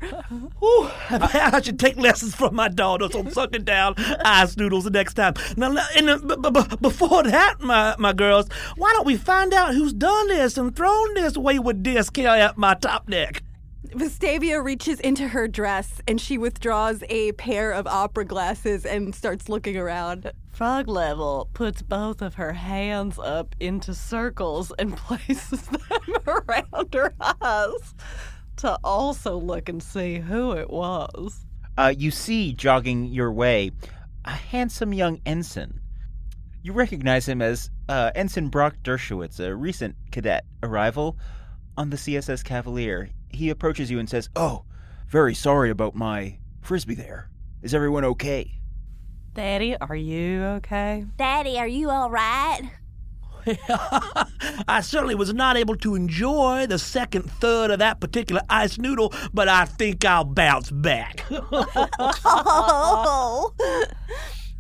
Whew, 0.61 0.91
I 1.11 1.61
should 1.63 1.79
take 1.79 1.97
lessons 1.97 2.35
from 2.35 2.55
my 2.55 2.69
daughters 2.69 3.15
on 3.15 3.31
sucking 3.31 3.65
down 3.65 3.95
ice 4.25 4.57
noodles 4.57 4.85
the 4.85 4.91
next 4.91 5.15
time. 5.15 5.35
Now, 5.57 5.69
now, 5.73 5.87
and, 5.97 6.09
uh, 6.11 6.19
b- 6.19 6.37
b- 6.41 6.51
b- 6.51 6.77
before 6.81 7.23
that, 7.25 7.61
my, 7.61 7.95
my 7.99 8.13
girls, 8.13 8.49
why 8.77 8.93
don't 8.93 9.07
we 9.07 9.17
find 9.17 9.53
out 9.55 9.75
who's 9.75 9.93
done 9.93 10.29
this 10.29 10.57
and 10.59 10.75
thrown 10.75 11.15
this 11.15 11.37
wayward 11.37 11.83
disc 11.83 12.17
here 12.17 12.29
at 12.29 12.57
my 12.59 12.75
top 12.75 13.09
deck? 13.11 13.43
Vestavia 13.91 14.63
reaches 14.63 15.01
into 15.01 15.29
her 15.29 15.49
dress 15.49 16.01
and 16.07 16.21
she 16.21 16.39
withdraws 16.39 17.03
a 17.09 17.33
pair 17.33 17.73
of 17.73 17.87
opera 17.87 18.25
glasses 18.25 18.85
and 18.85 19.15
starts 19.15 19.49
looking 19.49 19.77
around. 19.77 20.31
Frog 20.51 20.89
Level 20.89 21.49
puts 21.53 21.83
both 21.83 22.23
of 22.23 22.35
her 22.35 22.53
hands 22.53 23.19
up 23.19 23.55
into 23.61 23.95
circles 23.95 24.73
and 24.79 24.97
places 24.97 25.63
them 25.63 25.81
around 26.27 26.95
her 26.95 27.15
eyes 27.21 27.95
to 28.57 28.79
also 28.83 29.37
look 29.37 29.69
and 29.69 29.83
see 29.83 30.19
who 30.19 30.53
it 30.53 30.71
was. 30.71 31.45
Uh, 31.77 31.95
you 31.97 32.11
see 32.11 32.53
jogging 32.53 33.07
your 33.07 33.33
way 33.33 33.71
a 34.25 34.31
handsome 34.31 34.93
young 34.93 35.21
ensign. 35.27 35.81
You 36.63 36.73
recognize 36.73 37.29
him 37.29 37.41
as 37.43 37.71
uh, 37.89 38.11
Ensign 38.15 38.49
Brock 38.49 38.77
Dershowitz, 38.83 39.39
a 39.39 39.55
recent 39.55 39.95
cadet 40.11 40.45
arrival 40.63 41.17
on 41.77 41.91
the 41.91 41.97
CSS 41.97 42.43
Cavalier. 42.43 43.11
He 43.37 43.51
approaches 43.51 43.91
you 43.91 43.99
and 43.99 44.09
says, 44.09 44.31
Oh, 44.35 44.65
very 45.09 45.35
sorry 45.35 45.69
about 45.69 45.95
my 45.95 46.39
frisbee 46.63 46.95
there. 46.95 47.29
Is 47.63 47.75
everyone 47.75 48.05
okay? 48.05 48.51
Daddy, 49.35 49.77
are 49.79 49.95
you 49.95 50.43
okay? 50.45 51.05
Daddy, 51.19 51.59
are 51.59 51.69
you 51.69 51.91
all 51.91 52.11
right? 52.11 52.63
I 54.67 54.81
certainly 54.81 55.15
was 55.15 55.35
not 55.35 55.59
able 55.59 55.77
to 55.77 55.95
enjoy 55.95 56.67
the 56.67 56.79
second 56.79 57.31
third 57.31 57.71
of 57.71 57.79
that 57.79 58.01
particular 58.01 58.41
ice 58.49 58.79
noodle, 58.79 59.13
but 59.35 59.49
I 59.49 59.67
think 59.67 60.05
I'll 60.05 60.25
bounce 60.25 60.71
back. 60.71 61.23
Oh, 62.29 63.53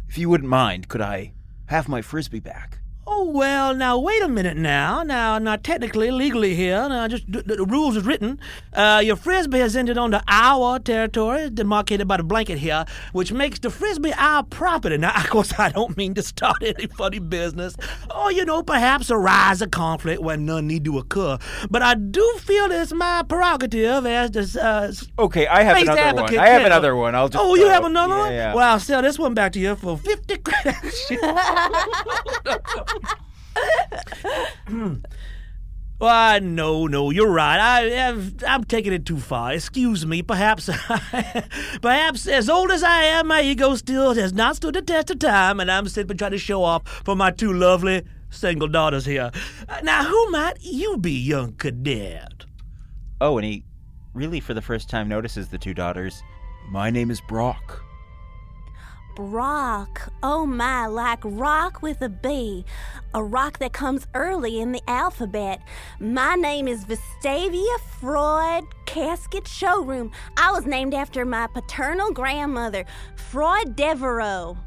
If 0.08 0.18
you 0.18 0.28
wouldn't 0.28 0.50
mind, 0.50 0.88
could 0.88 1.00
I 1.00 1.32
have 1.66 1.88
my 1.88 2.02
frisbee 2.02 2.40
back? 2.40 2.78
Oh 3.18 3.30
well, 3.30 3.74
now 3.74 3.98
wait 3.98 4.20
a 4.20 4.28
minute 4.28 4.58
now. 4.58 5.02
Now, 5.02 5.38
now 5.38 5.56
technically, 5.56 6.10
legally 6.10 6.54
here, 6.54 6.86
now 6.86 7.08
just 7.08 7.24
the, 7.32 7.40
the 7.42 7.64
rules 7.64 7.96
is 7.96 8.04
written. 8.04 8.38
Uh, 8.74 9.00
your 9.02 9.16
frisbee 9.16 9.58
has 9.60 9.74
entered 9.74 9.96
onto 9.96 10.18
our 10.28 10.78
territory, 10.78 11.48
demarcated 11.48 12.06
by 12.06 12.18
the 12.18 12.24
blanket 12.24 12.58
here, 12.58 12.84
which 13.12 13.32
makes 13.32 13.58
the 13.58 13.70
frisbee 13.70 14.12
our 14.18 14.42
property. 14.42 14.98
Now, 14.98 15.16
of 15.16 15.30
course, 15.30 15.58
I 15.58 15.70
don't 15.70 15.96
mean 15.96 16.12
to 16.12 16.22
start 16.22 16.58
any 16.62 16.88
funny 16.88 17.18
business, 17.18 17.74
or 18.14 18.32
you 18.32 18.44
know, 18.44 18.62
perhaps 18.62 19.10
arise 19.10 19.62
a 19.62 19.66
conflict 19.66 20.20
where 20.20 20.36
none 20.36 20.66
need 20.66 20.84
to 20.84 20.98
occur. 20.98 21.38
But 21.70 21.80
I 21.80 21.94
do 21.94 22.38
feel 22.40 22.70
it's 22.70 22.92
my 22.92 23.22
prerogative 23.26 24.04
as 24.04 24.30
the 24.32 24.62
uh, 24.62 24.92
Okay, 25.22 25.46
I 25.46 25.62
have 25.62 25.78
Face 25.78 25.88
another 25.88 26.22
one. 26.22 26.38
I 26.38 26.48
have 26.48 26.60
yeah. 26.60 26.66
another 26.66 26.94
one. 26.94 27.14
I'll 27.14 27.30
just. 27.30 27.42
Oh, 27.42 27.54
you 27.54 27.66
uh, 27.66 27.70
have 27.70 27.84
another 27.86 28.12
yeah, 28.12 28.20
one? 28.20 28.32
Yeah. 28.34 28.54
Well, 28.54 28.72
I'll 28.72 28.78
sell 28.78 29.00
this 29.00 29.18
one 29.18 29.32
back 29.32 29.52
to 29.52 29.58
you 29.58 29.74
for 29.74 29.96
50 29.96 30.36
credits. 30.36 31.12
Why, 35.98 36.40
no, 36.40 36.86
no, 36.86 37.10
you're 37.10 37.30
right. 37.30 37.58
I, 37.58 38.12
I'm 38.46 38.64
taking 38.64 38.92
it 38.92 39.06
too 39.06 39.16
far. 39.18 39.54
Excuse 39.54 40.04
me. 40.04 40.20
Perhaps, 40.20 40.66
perhaps, 41.80 42.26
as 42.26 42.50
old 42.50 42.70
as 42.70 42.82
I 42.82 43.04
am, 43.04 43.28
my 43.28 43.40
ego 43.40 43.74
still 43.76 44.12
has 44.12 44.34
not 44.34 44.56
stood 44.56 44.74
the 44.74 44.82
test 44.82 45.10
of 45.10 45.20
time, 45.20 45.58
and 45.58 45.70
I'm 45.70 45.88
simply 45.88 46.14
trying 46.14 46.32
to 46.32 46.38
show 46.38 46.62
off 46.62 46.86
for 46.86 47.16
my 47.16 47.30
two 47.30 47.54
lovely 47.54 48.02
single 48.28 48.68
daughters 48.68 49.06
here. 49.06 49.30
Now, 49.82 50.04
who 50.04 50.30
might 50.30 50.58
you 50.60 50.98
be, 50.98 51.12
young 51.12 51.54
cadet? 51.54 52.44
Oh, 53.22 53.38
and 53.38 53.46
he 53.46 53.64
really, 54.12 54.40
for 54.40 54.52
the 54.52 54.60
first 54.60 54.90
time, 54.90 55.08
notices 55.08 55.48
the 55.48 55.56
two 55.56 55.72
daughters. 55.72 56.22
My 56.68 56.90
name 56.90 57.10
is 57.10 57.22
Brock. 57.22 57.85
Brock. 59.16 60.12
Oh 60.22 60.44
my, 60.44 60.86
like 60.86 61.20
rock 61.24 61.80
with 61.80 62.02
a 62.02 62.08
B. 62.10 62.66
A 63.14 63.24
rock 63.24 63.58
that 63.58 63.72
comes 63.72 64.06
early 64.14 64.60
in 64.60 64.72
the 64.72 64.82
alphabet. 64.86 65.60
My 65.98 66.34
name 66.34 66.68
is 66.68 66.84
Vestavia 66.84 67.80
Freud 67.98 68.64
Casket 68.84 69.48
Showroom. 69.48 70.12
I 70.36 70.52
was 70.52 70.66
named 70.66 70.92
after 70.92 71.24
my 71.24 71.46
paternal 71.46 72.12
grandmother, 72.12 72.84
Freud 73.16 73.74
Devereaux. 73.74 74.58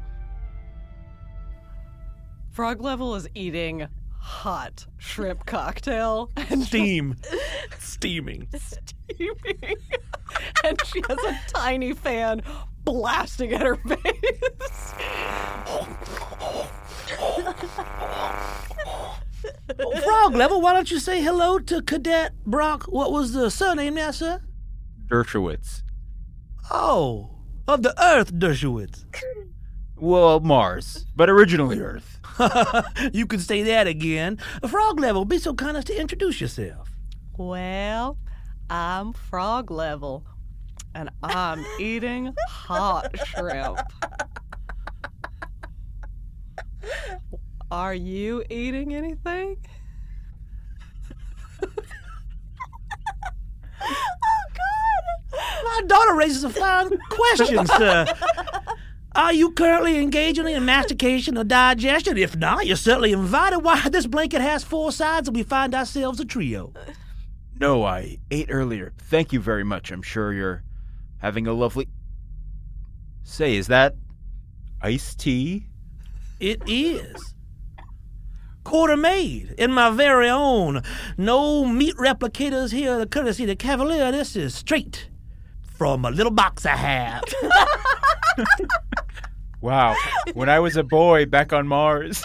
Frog 2.50 2.82
Level 2.82 3.14
is 3.14 3.28
eating 3.36 3.86
hot 4.18 4.84
shrimp 4.98 5.46
cocktail 5.46 6.30
and 6.36 6.64
Steam. 6.64 7.14
Steaming. 7.78 8.48
steaming. 8.56 9.76
and 10.64 10.84
she 10.86 11.02
has 11.08 11.18
a 11.18 11.40
tiny 11.48 11.92
fan 11.92 12.42
blasting 12.84 13.52
at 13.52 13.62
her 13.62 13.76
face. 13.76 14.94
Frog 20.04 20.34
level, 20.34 20.60
why 20.60 20.72
don't 20.72 20.90
you 20.90 20.98
say 20.98 21.22
hello 21.22 21.58
to 21.58 21.82
Cadet 21.82 22.32
Brock? 22.44 22.84
What 22.84 23.12
was 23.12 23.32
the 23.32 23.50
surname 23.50 23.94
there, 23.94 24.12
sir? 24.12 24.40
Dershowitz. 25.06 25.82
Oh, 26.70 27.30
of 27.66 27.82
the 27.82 27.94
Earth, 28.02 28.32
Dershowitz. 28.32 29.04
Well, 29.96 30.40
Mars, 30.40 31.06
but 31.14 31.28
originally 31.28 31.78
Earth. 31.80 32.20
you 33.12 33.26
can 33.26 33.40
say 33.40 33.62
that 33.64 33.86
again. 33.86 34.38
Frog 34.68 35.00
level, 35.00 35.24
be 35.24 35.38
so 35.38 35.54
kind 35.54 35.76
as 35.76 35.84
to 35.86 36.00
introduce 36.00 36.40
yourself. 36.40 36.90
Well, 37.36 38.18
I'm 38.68 39.12
Frog 39.12 39.70
Level 39.70 40.24
and 40.94 41.10
I'm 41.22 41.64
eating 41.78 42.34
hot 42.48 43.14
shrimp. 43.26 43.80
Are 47.70 47.94
you 47.94 48.42
eating 48.50 48.94
anything? 48.94 49.56
Oh 53.82 54.44
god! 54.54 55.42
My 55.64 55.82
daughter 55.86 56.14
raises 56.14 56.44
a 56.44 56.50
fine 56.50 56.98
question, 57.08 57.66
sir. 57.78 58.06
Are 59.14 59.32
you 59.32 59.52
currently 59.52 59.98
engaging 59.98 60.48
in 60.48 60.64
mastication 60.64 61.36
or 61.36 61.44
digestion? 61.44 62.16
If 62.16 62.36
not, 62.36 62.66
you're 62.66 62.76
certainly 62.76 63.12
invited. 63.12 63.58
Why, 63.58 63.88
this 63.88 64.06
blanket 64.06 64.40
has 64.40 64.62
four 64.64 64.92
sides 64.92 65.28
and 65.28 65.36
we 65.36 65.42
find 65.42 65.74
ourselves 65.74 66.20
a 66.20 66.24
trio. 66.24 66.72
No, 67.58 67.84
I 67.84 68.18
ate 68.30 68.48
earlier. 68.50 68.92
Thank 68.98 69.32
you 69.32 69.40
very 69.40 69.64
much. 69.64 69.90
I'm 69.90 70.02
sure 70.02 70.32
you're 70.32 70.62
having 71.20 71.46
a 71.46 71.52
lovely. 71.52 71.88
Say, 73.22 73.56
is 73.56 73.68
that 73.68 73.94
iced 74.82 75.20
tea? 75.20 75.66
It 76.40 76.62
is. 76.66 77.34
Quarter 78.64 78.96
made 78.96 79.54
in 79.58 79.72
my 79.72 79.90
very 79.90 80.28
own. 80.28 80.82
No 81.16 81.64
meat 81.64 81.96
replicators 81.96 82.72
here, 82.72 82.98
the 82.98 83.06
courtesy 83.06 83.44
of 83.44 83.48
the 83.48 83.56
Cavalier. 83.56 84.12
This 84.12 84.36
is 84.36 84.54
straight 84.54 85.08
from 85.76 86.04
a 86.04 86.10
little 86.10 86.32
box 86.32 86.66
I 86.66 86.76
have. 86.76 87.22
Wow. 89.60 89.94
when 90.32 90.48
I 90.48 90.58
was 90.58 90.76
a 90.76 90.82
boy 90.82 91.26
back 91.26 91.52
on 91.52 91.68
Mars, 91.68 92.24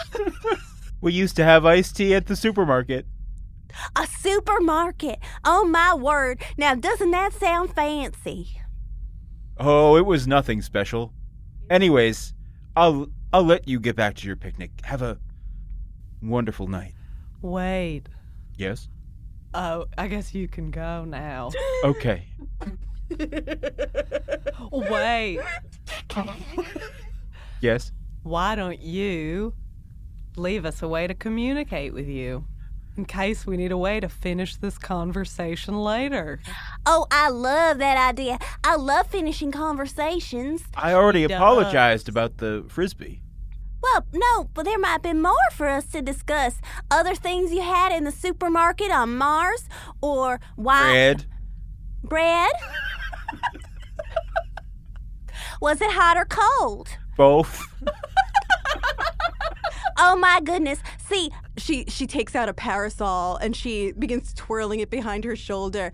we 1.02 1.12
used 1.12 1.36
to 1.36 1.44
have 1.44 1.66
iced 1.66 1.98
tea 1.98 2.16
at 2.16 2.28
the 2.28 2.36
supermarket. 2.36 3.06
A 3.98 4.08
supermarket. 4.08 5.20
Oh 5.44 5.66
my 5.66 5.94
word. 5.94 6.42
Now, 6.58 6.76
doesn't 6.76 7.12
that 7.12 7.34
sound 7.34 7.74
fancy? 7.76 8.62
Oh, 9.58 9.96
it 9.96 10.06
was 10.06 10.28
nothing 10.28 10.62
special. 10.62 11.14
Anyways, 11.70 12.34
I'll 12.76 13.08
I'll 13.34 13.44
let 13.44 13.68
you 13.68 13.80
get 13.80 13.96
back 13.96 14.16
to 14.16 14.28
your 14.28 14.36
picnic. 14.36 14.72
Have 14.84 15.02
a 15.02 15.18
wonderful 16.22 16.68
night. 16.68 16.94
Wait. 17.42 18.08
Yes? 18.58 18.88
Oh, 19.54 19.86
I 19.98 20.08
guess 20.08 20.34
you 20.34 20.48
can 20.48 20.72
go 20.72 21.06
now. 21.06 21.52
Okay. 21.84 22.28
Wait. 24.72 25.40
Yes. 27.62 27.92
why 28.24 28.56
don't 28.56 28.82
you 28.82 29.54
leave 30.38 30.66
us 30.66 30.82
a 30.82 30.88
way 30.88 31.08
to 31.08 31.14
communicate 31.14 31.94
with 31.94 32.08
you 32.08 32.46
in 32.98 33.06
case 33.06 33.46
we 33.46 33.58
need 33.58 33.72
a 33.72 33.78
way 33.78 34.00
to 34.00 34.08
finish 34.10 34.56
this 34.56 34.78
conversation 34.78 35.76
later? 35.84 36.40
Oh, 36.86 37.08
I 37.12 37.30
love 37.30 37.78
that 37.80 37.98
idea. 38.10 38.40
I 38.64 38.76
love 38.76 39.08
finishing 39.08 39.52
conversations. 39.52 40.64
I 40.76 40.94
already 40.94 41.28
does. 41.28 41.36
apologized 41.36 42.08
about 42.10 42.38
the 42.38 42.66
frisbee. 42.68 43.22
Well, 43.84 44.06
no, 44.14 44.50
but 44.54 44.66
there 44.66 44.80
might 44.80 45.04
be 45.04 45.14
more 45.14 45.34
for 45.52 45.68
us 45.68 45.86
to 45.88 46.02
discuss. 46.02 46.60
Other 46.90 47.14
things 47.16 47.52
you 47.52 47.62
had 47.62 47.92
in 47.92 48.04
the 48.04 48.12
supermarket 48.12 48.90
on 48.92 49.16
Mars, 49.18 49.70
or 50.02 50.40
why 50.56 50.92
Bread. 50.92 51.26
bread? 52.04 52.52
Was 55.62 55.82
it 55.82 55.92
hot 55.92 56.18
or 56.18 56.26
cold? 56.26 56.90
Both. 57.16 57.68
Oh 59.98 60.16
my 60.16 60.42
goodness. 60.42 60.80
See, 61.08 61.32
She 61.58 61.86
she 61.88 62.06
takes 62.06 62.36
out 62.36 62.50
a 62.50 62.54
parasol 62.54 63.38
and 63.38 63.56
she 63.56 63.94
begins 63.94 64.34
twirling 64.34 64.82
it 64.82 64.90
behind 64.90 65.24
her 65.24 65.36
shoulder. 65.36 65.92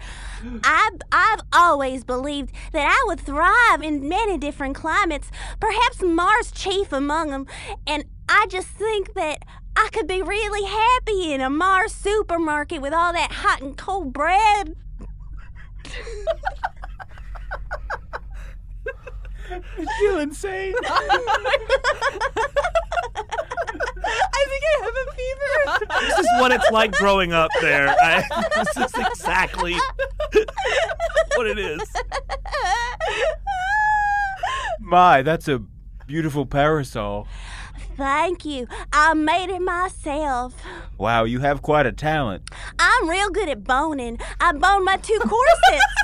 I've, 0.63 1.00
I've 1.12 1.41
always 1.53 2.03
believed 2.03 2.51
that 2.74 2.88
I 2.88 3.03
would 3.08 3.20
thrive 3.20 3.84
in 3.84 4.10
many 4.10 4.38
different 4.39 4.75
climates, 4.75 5.29
perhaps 5.60 6.01
Mars 6.01 6.51
chief 6.51 6.91
among 6.91 7.29
them. 7.29 7.46
And 7.86 8.05
I 8.27 8.48
just 8.50 8.70
think 8.70 9.13
that 9.13 9.43
I 9.75 9.89
could 9.91 10.08
be 10.08 10.22
really 10.24 10.67
happy 10.67 11.31
in 11.34 11.41
a 11.41 11.50
Mars 11.50 11.93
supermarket 11.93 12.81
with 12.81 12.93
all 12.93 13.13
that 13.13 13.31
hot 13.31 13.62
and 13.62 13.77
cold 13.77 14.13
bread. 14.13 14.75
you 20.01 20.20
insane? 20.20 20.74
I 24.62 24.82
think 24.82 24.82
I 24.82 24.86
have 24.86 24.96
a 24.96 25.12
fever. 25.15 25.98
This 26.01 26.20
is 26.20 26.27
what 26.39 26.51
it's 26.51 26.70
like 26.72 26.91
growing 26.94 27.34
up 27.34 27.51
there. 27.62 27.89
I, 28.01 28.24
this 28.56 28.77
is 28.77 28.94
exactly 29.06 29.75
what 31.36 31.48
it 31.48 31.58
is. 31.60 31.82
My, 34.80 35.22
that's 35.22 35.48
a 35.48 35.62
beautiful 36.08 36.46
parasol. 36.46 37.27
Thank 37.98 38.46
you. 38.46 38.68
I 38.91 39.13
made 39.13 39.50
it 39.50 39.62
myself. 39.62 40.56
Wow, 40.98 41.24
you 41.25 41.39
have 41.39 41.62
quite 41.62 41.86
a 41.86 41.91
talent. 41.91 42.50
I'm 42.80 43.10
real 43.10 43.30
good 43.30 43.50
at 43.50 43.63
boning. 43.63 44.20
I 44.39 44.53
boned 44.53 44.86
my 44.86 44.98
two 44.98 45.20
corsets. 45.20 45.84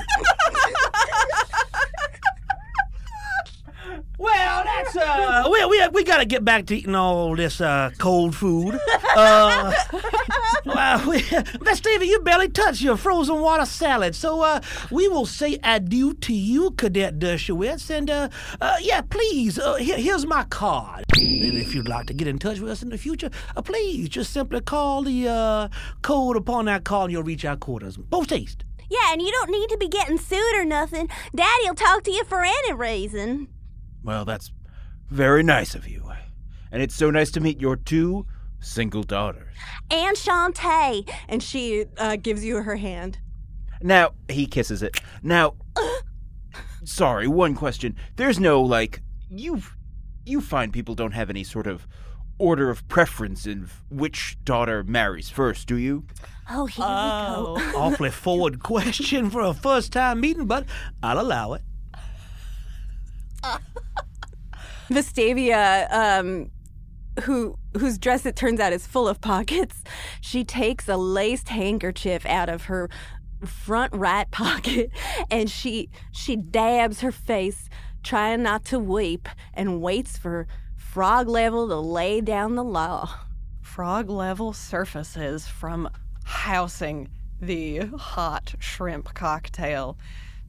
Well, 4.20 4.64
that's 4.64 4.96
uh, 4.96 5.48
we 5.52 5.66
we 5.66 5.88
we 5.90 6.04
gotta 6.04 6.26
get 6.26 6.44
back 6.44 6.66
to 6.68 6.76
eating 6.78 6.96
all 6.96 7.36
this 7.36 7.62
uh 7.62 7.92
cold 8.00 8.36
food. 8.36 8.80
Uh, 9.16 9.74
well, 10.66 11.08
we, 11.08 11.24
Miss 11.62 11.78
Stevie, 11.78 12.08
you 12.08 12.20
barely 12.22 12.50
touched 12.50 12.82
your 12.82 12.98
frozen 12.98 13.40
water 13.42 13.66
salad, 13.66 14.16
so 14.16 14.42
uh, 14.42 14.60
we 14.92 15.08
will 15.08 15.26
say 15.28 15.60
adieu 15.64 16.14
to 16.16 16.34
you, 16.34 16.72
Cadet 16.72 17.20
Dershowitz, 17.20 17.92
and 17.92 18.10
uh, 18.10 18.30
uh 18.60 18.78
yeah, 18.82 19.02
please, 19.02 19.60
uh, 19.60 19.76
here, 19.76 19.98
here's 19.98 20.26
my 20.26 20.44
card. 20.46 21.06
And 21.16 21.58
if 21.58 21.76
you'd 21.76 21.88
like 21.88 22.08
to 22.08 22.14
get 22.14 22.28
in 22.28 22.40
touch 22.40 22.60
with 22.60 22.72
us 22.72 22.82
in 22.82 22.90
the 22.90 22.98
future, 22.98 23.30
uh, 23.56 23.62
please 23.62 24.10
just 24.10 24.34
simply 24.34 24.62
call 24.62 25.04
the 25.04 25.28
uh 25.28 25.68
code 26.02 26.38
upon 26.38 26.66
that 26.66 26.86
call, 26.86 27.04
and 27.04 27.12
you'll 27.12 27.24
reach 27.24 27.46
our 27.46 27.58
quarters. 27.58 27.98
Post 28.10 28.32
haste. 28.32 28.64
yeah, 28.90 29.14
and 29.14 29.22
you 29.22 29.32
don't 29.32 29.52
need 29.52 29.70
to 29.70 29.78
be 29.78 29.88
getting 29.88 30.18
sued 30.18 30.56
or 30.56 30.66
nothing. 30.66 31.08
Daddy'll 31.36 31.76
talk 31.76 32.04
to 32.04 32.12
you 32.12 32.24
for 32.24 32.44
any 32.44 32.74
reason. 32.74 33.48
Well, 34.04 34.26
that's 34.26 34.52
very 35.10 35.44
nice 35.44 35.76
of 35.76 35.88
you. 35.88 36.12
And 36.72 36.82
it's 36.82 36.96
so 36.96 37.10
nice 37.10 37.32
to 37.32 37.40
meet 37.40 37.62
your 37.62 37.76
two 37.76 38.26
single 38.60 39.04
daughters. 39.04 39.54
And 39.90 40.18
Shantae. 40.18 41.10
And 41.28 41.42
she 41.42 41.86
uh, 41.98 42.18
gives 42.18 42.44
you 42.44 42.62
her 42.62 42.76
hand. 42.76 43.20
Now, 43.82 44.12
he 44.30 44.48
kisses 44.48 44.82
it. 44.82 45.00
Now, 45.24 45.56
sorry, 46.84 47.28
one 47.28 47.56
question. 47.56 47.96
There's 48.16 48.40
no, 48.40 48.62
like, 48.62 49.02
you 49.30 49.62
you 50.26 50.42
find 50.42 50.74
people 50.74 50.94
don't 50.94 51.14
have 51.14 51.30
any 51.30 51.44
sort 51.44 51.68
of 51.68 51.88
order 52.38 52.70
of 52.70 52.88
preference 52.90 53.48
in 53.48 53.70
which 53.90 54.38
daughter 54.44 54.84
marries 54.84 55.30
first, 55.30 55.68
do 55.68 55.78
you? 55.78 56.06
Oh, 56.50 56.66
here 56.66 56.84
we 56.84 56.90
go. 56.90 57.58
Oh. 57.58 57.74
Awfully 57.76 58.12
forward 58.12 58.62
question 58.64 59.30
for 59.30 59.42
a 59.42 59.54
first 59.54 59.94
time 59.94 60.20
meeting, 60.20 60.46
but 60.46 60.66
I'll 61.02 61.20
allow 61.20 61.54
it. 61.54 61.62
Vestavia, 64.90 65.92
um, 65.92 66.52
who 67.24 67.58
whose 67.78 67.98
dress 67.98 68.26
it 68.26 68.36
turns 68.36 68.60
out 68.60 68.74
is 68.74 68.88
full 68.88 69.08
of 69.08 69.22
pockets, 69.22 69.84
she 70.22 70.44
takes 70.44 70.88
a 70.88 70.98
laced 70.98 71.50
handkerchief 71.50 72.26
out 72.26 72.50
of 72.50 72.66
her 72.66 72.90
front 73.46 73.94
right 73.94 74.30
pocket 74.32 74.90
and 75.32 75.50
she 75.50 75.90
she 76.12 76.36
dabs 76.36 77.02
her 77.02 77.12
face, 77.12 77.70
trying 78.04 78.44
not 78.44 78.66
to 78.66 78.80
weep, 78.80 79.28
and 79.54 79.82
waits 79.82 80.18
for 80.18 80.48
Frog 80.76 81.28
Level 81.28 81.68
to 81.68 81.78
lay 81.78 82.22
down 82.22 82.56
the 82.56 82.64
law. 82.64 83.10
Frog 83.62 84.10
level 84.10 84.54
surfaces 84.54 85.48
from 85.48 85.88
housing 86.24 87.10
the 87.40 87.80
hot 87.98 88.56
shrimp 88.60 89.14
cocktail 89.14 89.98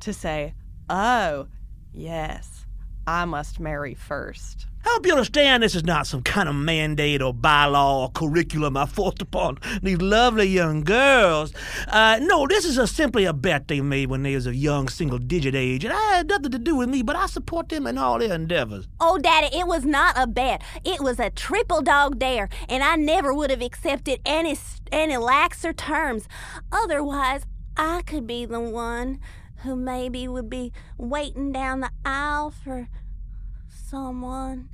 to 0.00 0.14
say, 0.14 0.54
Oh, 0.88 1.48
yes, 1.92 2.64
I 3.08 3.24
must 3.24 3.58
marry 3.58 3.94
first. 3.94 4.66
I 4.84 4.90
hope 4.90 5.06
you 5.06 5.12
understand 5.12 5.62
this 5.62 5.74
is 5.74 5.82
not 5.82 6.06
some 6.06 6.20
kind 6.20 6.46
of 6.46 6.54
mandate 6.54 7.22
or 7.22 7.32
bylaw 7.32 8.02
or 8.02 8.10
curriculum 8.10 8.76
I 8.76 8.84
forced 8.84 9.22
upon 9.22 9.60
these 9.82 10.02
lovely 10.02 10.44
young 10.44 10.84
girls. 10.84 11.54
Uh, 11.88 12.18
no, 12.20 12.46
this 12.46 12.66
is 12.66 12.76
a, 12.76 12.86
simply 12.86 13.24
a 13.24 13.32
bet 13.32 13.66
they 13.66 13.80
made 13.80 14.10
when 14.10 14.24
they 14.24 14.34
was 14.34 14.46
a 14.46 14.54
young 14.54 14.88
single 14.88 15.16
digit 15.16 15.54
age, 15.54 15.84
and 15.84 15.94
I 15.94 16.16
had 16.16 16.28
nothing 16.28 16.50
to 16.50 16.58
do 16.58 16.76
with 16.76 16.90
me, 16.90 17.00
but 17.00 17.16
I 17.16 17.24
support 17.28 17.70
them 17.70 17.86
in 17.86 17.96
all 17.96 18.18
their 18.18 18.34
endeavors. 18.34 18.86
Oh, 19.00 19.16
Daddy, 19.16 19.56
it 19.56 19.66
was 19.66 19.86
not 19.86 20.14
a 20.18 20.26
bet. 20.26 20.60
It 20.84 21.00
was 21.00 21.18
a 21.18 21.30
triple 21.30 21.80
dog 21.80 22.18
dare, 22.18 22.50
and 22.68 22.82
I 22.84 22.96
never 22.96 23.32
would 23.32 23.48
have 23.48 23.62
accepted 23.62 24.20
any 24.26 24.54
any 24.92 25.14
laxer 25.14 25.74
terms. 25.74 26.28
Otherwise, 26.70 27.46
I 27.74 28.02
could 28.02 28.26
be 28.26 28.44
the 28.44 28.60
one 28.60 29.18
who 29.62 29.76
maybe 29.76 30.28
would 30.28 30.48
be 30.48 30.72
waiting 30.96 31.52
down 31.52 31.80
the 31.80 31.90
aisle 32.04 32.50
for 32.50 32.88
someone. 33.68 34.68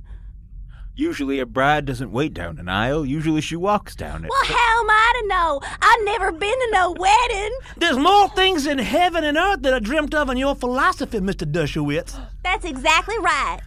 Usually 0.97 1.39
a 1.39 1.45
bride 1.45 1.85
doesn't 1.85 2.11
wait 2.11 2.33
down 2.33 2.57
an 2.57 2.69
aisle, 2.69 3.05
usually 3.05 3.41
she 3.41 3.57
walks 3.57 3.95
down 3.95 4.23
it. 4.23 4.29
Well, 4.29 4.57
how 4.57 4.81
am 4.81 4.89
I 4.89 5.13
to 5.21 5.27
know? 5.27 5.59
I've 5.81 6.05
never 6.05 6.31
been 6.31 6.57
to 6.57 6.69
no 6.71 6.95
wedding. 6.97 7.51
There's 7.75 7.97
more 7.97 8.29
things 8.29 8.65
in 8.65 8.77
heaven 8.77 9.25
and 9.25 9.37
earth 9.37 9.61
that 9.63 9.73
are 9.73 9.81
dreamt 9.81 10.15
of 10.15 10.29
in 10.29 10.37
your 10.37 10.55
philosophy, 10.55 11.19
Mr. 11.19 11.51
Dershowitz. 11.51 12.17
That's 12.43 12.63
exactly 12.63 13.17
right. 13.19 13.59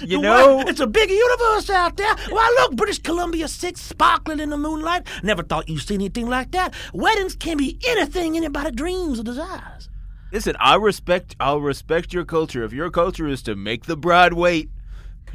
You 0.00 0.20
know, 0.20 0.56
Well, 0.56 0.68
it's 0.68 0.80
a 0.80 0.86
big 0.86 1.10
universe 1.10 1.70
out 1.70 1.96
there. 1.96 2.14
Why, 2.30 2.56
look, 2.60 2.76
British 2.76 2.98
Columbia 3.00 3.48
6 3.48 3.80
sparkling 3.80 4.40
in 4.40 4.50
the 4.50 4.56
moonlight. 4.56 5.06
Never 5.22 5.42
thought 5.42 5.68
you'd 5.68 5.80
see 5.80 5.94
anything 5.94 6.28
like 6.28 6.52
that. 6.52 6.74
Weddings 6.92 7.34
can 7.36 7.56
be 7.56 7.78
anything 7.86 8.36
anybody 8.36 8.70
dreams 8.70 9.20
or 9.20 9.24
desires. 9.24 9.88
listen, 10.32 10.54
I 10.60 10.74
respect 10.76 11.36
I'll 11.40 11.60
respect 11.60 12.12
your 12.12 12.24
culture. 12.24 12.62
If 12.64 12.72
your 12.72 12.90
culture 12.90 13.26
is 13.26 13.42
to 13.42 13.56
make 13.56 13.86
the 13.86 13.96
bride 13.96 14.34
wait 14.34 14.70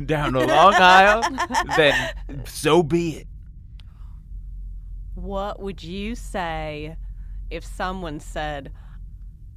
down 0.06 0.36
a 0.36 0.46
long 0.46 0.74
aisle, 0.74 1.22
then 1.78 2.14
so 2.46 2.84
be 2.84 3.18
it. 3.18 3.28
What 5.16 5.60
would 5.62 5.84
you 5.84 6.16
say 6.16 6.96
if 7.50 7.64
someone 7.64 8.20
said, 8.20 8.72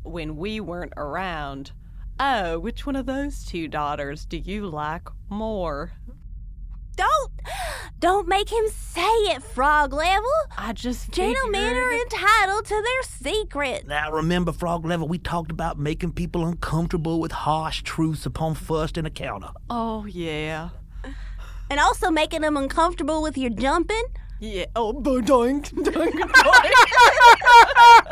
when 0.02 0.36
we 0.36 0.60
weren't 0.60 0.92
around, 0.96 1.72
Oh, 2.18 2.58
which 2.58 2.86
one 2.86 2.96
of 2.96 3.06
those 3.06 3.44
two 3.44 3.68
daughters 3.68 4.24
do 4.24 4.38
you 4.38 4.66
like 4.66 5.08
more? 5.28 5.92
Don't, 6.96 7.32
don't 7.98 8.26
make 8.26 8.50
him 8.50 8.64
say 8.70 9.02
it, 9.02 9.42
Frog 9.42 9.92
Level. 9.92 10.30
I 10.56 10.72
just 10.72 11.10
Gentlemen 11.12 11.76
are 11.76 11.92
entitled 11.92 12.64
to 12.64 12.82
their 12.82 13.02
secret. 13.02 13.86
Now, 13.86 14.10
remember, 14.12 14.50
Frog 14.52 14.86
Level, 14.86 15.06
we 15.06 15.18
talked 15.18 15.50
about 15.50 15.78
making 15.78 16.12
people 16.12 16.46
uncomfortable 16.46 17.20
with 17.20 17.32
harsh 17.32 17.82
truths 17.82 18.24
upon 18.24 18.54
first 18.54 18.96
encounter. 18.96 19.50
Oh, 19.68 20.06
yeah. 20.06 20.70
And 21.68 21.78
also 21.78 22.10
making 22.10 22.40
them 22.40 22.56
uncomfortable 22.56 23.20
with 23.20 23.36
your 23.36 23.50
jumping. 23.50 24.04
Yeah. 24.40 24.66
Oh, 24.74 24.94
doink, 24.94 25.70
doink, 25.72 26.12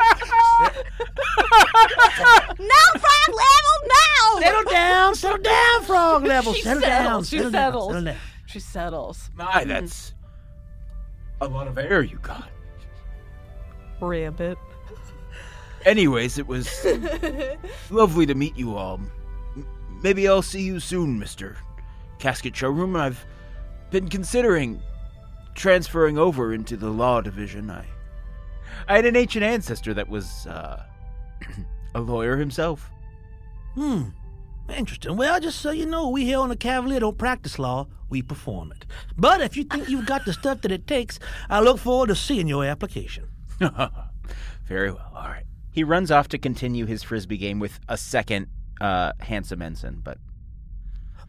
No, 2.59 3.00
Frog 3.00 3.29
Level, 3.29 3.77
no! 3.87 4.40
Settle 4.40 4.70
down, 4.70 5.14
settle 5.14 5.38
down, 5.42 5.83
Frog 5.85 6.24
Level. 6.24 6.53
She 6.55 6.62
settle 6.62 6.81
down, 6.81 7.24
settles, 7.24 7.29
she 7.29 7.37
settle 7.38 7.50
down, 7.50 7.62
settles. 7.72 7.88
settle 7.92 8.05
down. 8.05 8.16
She 8.46 8.61
settles. 8.61 9.31
My, 9.35 9.64
that's 9.64 10.14
a 11.40 11.48
lot 11.48 11.66
of 11.68 11.77
air 11.79 12.03
you 12.03 12.18
got. 12.22 12.48
Ribbit. 14.00 14.59
Anyways, 15.85 16.38
it 16.38 16.46
was 16.46 16.68
lovely 17.90 18.27
to 18.27 18.35
meet 18.35 18.57
you 18.57 18.77
all. 18.77 19.00
M- 19.57 19.66
Maybe 20.03 20.29
I'll 20.29 20.42
see 20.42 20.62
you 20.62 20.81
soon, 20.81 21.18
Mr. 21.20 21.57
casket 22.18 22.55
showroom, 22.57 22.94
and 22.96 23.03
I've 23.05 23.24
been 23.90 24.09
considering 24.09 24.81
transferring 25.55 26.18
over 26.18 26.53
into 26.55 26.77
the 26.77 26.90
law 26.90 27.20
division. 27.20 27.70
I, 27.70 27.85
I 28.88 28.96
had 28.96 29.06
an 29.06 29.16
ancient 29.16 29.44
ancestor 29.44 29.94
that 29.94 30.08
was 30.08 30.46
uh, 30.46 30.82
a 31.94 32.00
lawyer 32.00 32.37
himself. 32.37 32.90
Hmm. 33.74 34.10
Interesting. 34.68 35.16
Well, 35.16 35.40
just 35.40 35.60
so 35.60 35.72
you 35.72 35.84
know, 35.84 36.08
we 36.08 36.24
here 36.24 36.38
on 36.38 36.48
the 36.48 36.56
Cavalier 36.56 37.00
don't 37.00 37.18
practice 37.18 37.58
law, 37.58 37.87
we 38.08 38.22
perform 38.22 38.72
it. 38.72 38.87
But 39.16 39.40
if 39.42 39.56
you 39.56 39.64
think 39.64 39.88
you've 39.88 40.06
got 40.06 40.24
the 40.24 40.32
stuff 40.32 40.62
that 40.62 40.72
it 40.72 40.87
takes, 40.87 41.18
I 41.50 41.60
look 41.60 41.78
forward 41.78 42.08
to 42.08 42.16
seeing 42.16 42.48
your 42.48 42.64
application. 42.64 43.28
Very 44.66 44.90
well. 44.90 45.12
All 45.14 45.28
right. 45.28 45.44
He 45.70 45.84
runs 45.84 46.10
off 46.10 46.28
to 46.28 46.38
continue 46.38 46.87
his 46.87 47.02
frisbee 47.02 47.37
game 47.37 47.58
with 47.58 47.78
a 47.88 47.98
second 47.98 48.46
uh, 48.80 49.12
handsome 49.20 49.60
ensign, 49.60 50.00
but 50.02 50.18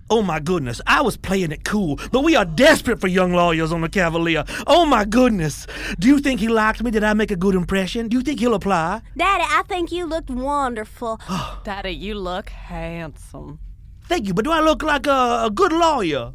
Oh 0.08 0.22
my 0.22 0.40
goodness, 0.40 0.82
I 0.86 1.02
was 1.02 1.18
playing 1.18 1.52
it 1.52 1.64
cool, 1.64 2.00
but 2.12 2.24
we 2.24 2.36
are 2.36 2.46
desperate 2.46 3.02
for 3.02 3.08
young 3.08 3.34
lawyers 3.34 3.72
on 3.72 3.82
the 3.82 3.90
Cavalier. 3.90 4.46
Oh 4.68 4.86
my 4.86 5.04
goodness. 5.04 5.66
Do 5.98 6.08
you 6.08 6.20
think 6.20 6.40
he 6.40 6.48
liked 6.48 6.84
me? 6.84 6.92
Did 6.92 7.04
I 7.04 7.14
make 7.14 7.32
a 7.32 7.36
good 7.36 7.56
impression? 7.56 8.08
Do 8.08 8.18
you 8.18 8.24
think 8.24 8.40
he'll 8.40 8.54
apply? 8.54 9.02
Daddy, 9.18 9.44
I 9.48 9.64
think 9.68 9.92
you 9.92 10.06
looked 10.06 10.30
wonderful. 10.30 11.20
Daddy, 11.64 11.90
you 11.90 12.14
look 12.14 12.50
handsome. 12.50 13.58
Thank 14.04 14.28
you, 14.28 14.36
but 14.36 14.46
do 14.46 14.52
I 14.52 14.60
look 14.60 14.84
like 14.84 15.08
a, 15.08 15.46
a 15.46 15.52
good 15.52 15.72
lawyer? 15.72 16.34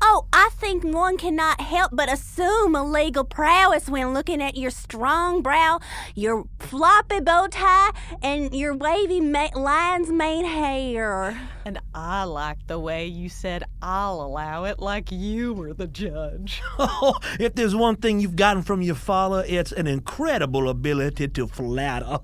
Oh, 0.00 0.26
I 0.32 0.50
think 0.52 0.84
one 0.84 1.16
cannot 1.16 1.60
help 1.60 1.90
but 1.92 2.12
assume 2.12 2.74
a 2.74 2.84
legal 2.84 3.24
prowess 3.24 3.88
when 3.88 4.14
looking 4.14 4.42
at 4.42 4.56
your 4.56 4.70
strong 4.70 5.42
brow, 5.42 5.80
your 6.14 6.44
floppy 6.58 7.20
bow 7.20 7.48
tie, 7.50 7.90
and 8.22 8.54
your 8.54 8.74
wavy 8.76 9.20
ma- 9.20 9.50
lion's 9.54 10.10
mane 10.10 10.44
hair. 10.44 11.40
And 11.64 11.80
I 11.94 12.24
like 12.24 12.66
the 12.66 12.78
way 12.78 13.06
you 13.06 13.28
said 13.28 13.64
I'll 13.82 14.20
allow 14.20 14.64
it 14.64 14.78
like 14.78 15.10
you 15.10 15.52
were 15.54 15.74
the 15.74 15.86
judge. 15.86 16.62
Oh, 17.00 17.18
if 17.38 17.54
there's 17.54 17.74
one 17.76 17.96
thing 17.96 18.20
you've 18.20 18.36
gotten 18.36 18.62
from 18.62 18.82
your 18.82 18.94
father, 18.94 19.44
it's 19.46 19.72
an 19.72 19.86
incredible 19.86 20.68
ability 20.68 21.28
to 21.28 21.46
flatter. 21.46 22.20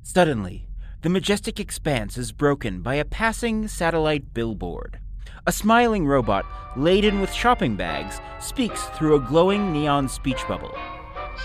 Suddenly, 0.03 0.67
the 1.01 1.09
majestic 1.09 1.59
expanse 1.59 2.17
is 2.17 2.31
broken 2.31 2.81
by 2.81 2.95
a 2.95 3.05
passing 3.05 3.67
satellite 3.67 4.33
billboard. 4.33 4.99
A 5.47 5.51
smiling 5.51 6.05
robot, 6.05 6.45
laden 6.77 7.19
with 7.19 7.33
shopping 7.33 7.75
bags, 7.75 8.21
speaks 8.39 8.83
through 8.89 9.15
a 9.15 9.19
glowing 9.19 9.73
neon 9.73 10.07
speech 10.07 10.47
bubble. 10.47 10.75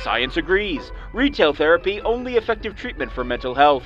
Science 0.03 0.37
agrees. 0.37 0.93
Retail 1.13 1.55
therapy 1.55 2.01
only 2.03 2.37
effective 2.37 2.77
treatment 2.77 3.11
for 3.11 3.25
mental 3.25 3.55
health. 3.55 3.85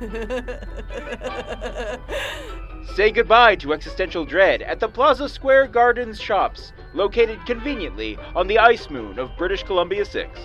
Say 2.94 3.10
goodbye 3.10 3.56
to 3.56 3.72
existential 3.72 4.24
dread 4.24 4.62
at 4.62 4.80
the 4.80 4.88
Plaza 4.88 5.28
Square 5.28 5.68
Gardens 5.68 6.20
shops, 6.20 6.72
located 6.94 7.44
conveniently 7.46 8.16
on 8.34 8.46
the 8.46 8.58
ice 8.58 8.90
moon 8.90 9.18
of 9.18 9.36
British 9.36 9.62
Columbia 9.62 10.04
6. 10.04 10.40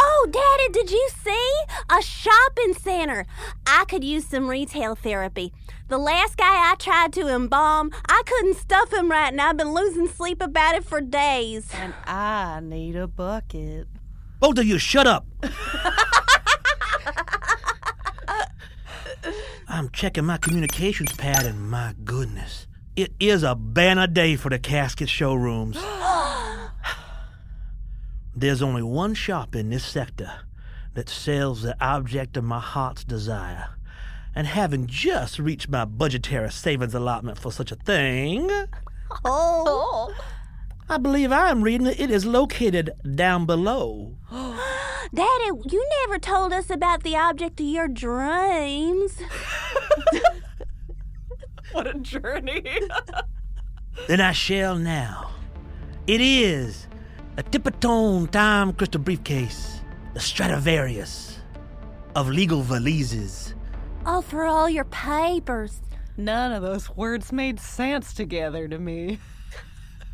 Oh, 0.00 0.26
Daddy, 0.30 0.68
did 0.72 0.90
you 0.92 1.08
see? 1.22 1.52
A 1.90 2.00
shopping 2.02 2.74
center. 2.74 3.26
I 3.66 3.84
could 3.88 4.04
use 4.04 4.26
some 4.26 4.46
retail 4.48 4.94
therapy. 4.94 5.52
The 5.88 5.98
last 5.98 6.36
guy 6.36 6.70
I 6.70 6.76
tried 6.78 7.12
to 7.14 7.26
embalm, 7.28 7.90
I 8.08 8.22
couldn't 8.24 8.56
stuff 8.58 8.92
him 8.92 9.10
right, 9.10 9.32
and 9.32 9.40
I've 9.40 9.56
been 9.56 9.74
losing 9.74 10.06
sleep 10.06 10.40
about 10.40 10.76
it 10.76 10.84
for 10.84 11.00
days. 11.00 11.70
and 11.74 11.94
I 12.04 12.60
need 12.62 12.94
a 12.94 13.08
bucket. 13.08 13.88
Both 14.38 14.58
of 14.58 14.66
you, 14.66 14.78
shut 14.78 15.08
up. 15.08 15.26
I'm 19.68 19.90
checking 19.90 20.24
my 20.24 20.36
communications 20.38 21.12
pad, 21.14 21.44
and 21.44 21.68
my 21.70 21.94
goodness, 22.04 22.67
it 22.98 23.12
is 23.20 23.44
a 23.44 23.54
banner 23.54 24.08
day 24.08 24.34
for 24.34 24.48
the 24.48 24.58
casket 24.58 25.08
showrooms. 25.08 25.76
There's 28.34 28.60
only 28.60 28.82
one 28.82 29.14
shop 29.14 29.54
in 29.54 29.70
this 29.70 29.84
sector 29.84 30.32
that 30.94 31.08
sells 31.08 31.62
the 31.62 31.76
object 31.80 32.36
of 32.36 32.42
my 32.42 32.58
heart's 32.58 33.04
desire. 33.04 33.68
And 34.34 34.48
having 34.48 34.88
just 34.88 35.38
reached 35.38 35.68
my 35.68 35.84
budgetary 35.84 36.50
savings 36.50 36.92
allotment 36.92 37.38
for 37.38 37.52
such 37.52 37.70
a 37.70 37.76
thing, 37.76 38.50
Oh. 39.24 40.12
I 40.88 40.98
believe 40.98 41.30
I 41.30 41.50
am 41.50 41.62
reading 41.62 41.84
that 41.84 42.00
it 42.00 42.10
is 42.10 42.26
located 42.26 42.90
down 43.14 43.46
below. 43.46 44.16
Daddy, 45.14 45.50
you 45.70 45.88
never 46.00 46.18
told 46.18 46.52
us 46.52 46.68
about 46.68 47.04
the 47.04 47.16
object 47.16 47.60
of 47.60 47.66
your 47.66 47.86
dreams. 47.86 49.22
What 51.78 51.86
a 51.86 51.94
journey. 51.94 52.64
Then 54.08 54.20
I 54.20 54.32
shall 54.32 54.74
now. 54.74 55.30
It 56.08 56.20
is 56.20 56.88
a 57.36 57.44
Tippertone 57.44 58.28
time 58.32 58.72
crystal 58.72 59.00
briefcase, 59.00 59.80
the 60.12 60.18
Stradivarius 60.18 61.38
of 62.16 62.28
legal 62.28 62.64
valises. 62.64 63.54
Oh, 64.04 64.22
for 64.22 64.44
all 64.44 64.68
your 64.68 64.86
papers. 64.86 65.80
None 66.16 66.50
of 66.50 66.62
those 66.62 66.90
words 66.96 67.30
made 67.30 67.60
sense 67.60 68.12
together 68.12 68.66
to 68.66 68.78
me. 68.80 69.20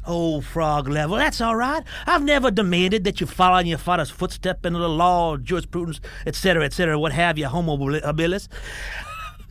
Oh, 0.06 0.42
frog 0.42 0.86
level, 0.86 1.16
that's 1.16 1.40
all 1.40 1.56
right. 1.56 1.82
I've 2.06 2.22
never 2.22 2.50
demanded 2.50 3.04
that 3.04 3.22
you 3.22 3.26
follow 3.26 3.56
in 3.56 3.66
your 3.66 3.78
father's 3.78 4.10
footstep 4.10 4.66
into 4.66 4.78
the 4.78 4.86
law, 4.90 5.38
jurisprudence, 5.38 5.98
etc., 6.26 6.66
etc., 6.66 6.98
what 6.98 7.12
have 7.12 7.38
you, 7.38 7.46
homo 7.46 7.78
habilis. 7.78 8.48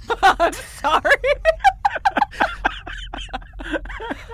I'm 0.21 0.53
Sorry. 0.53 1.11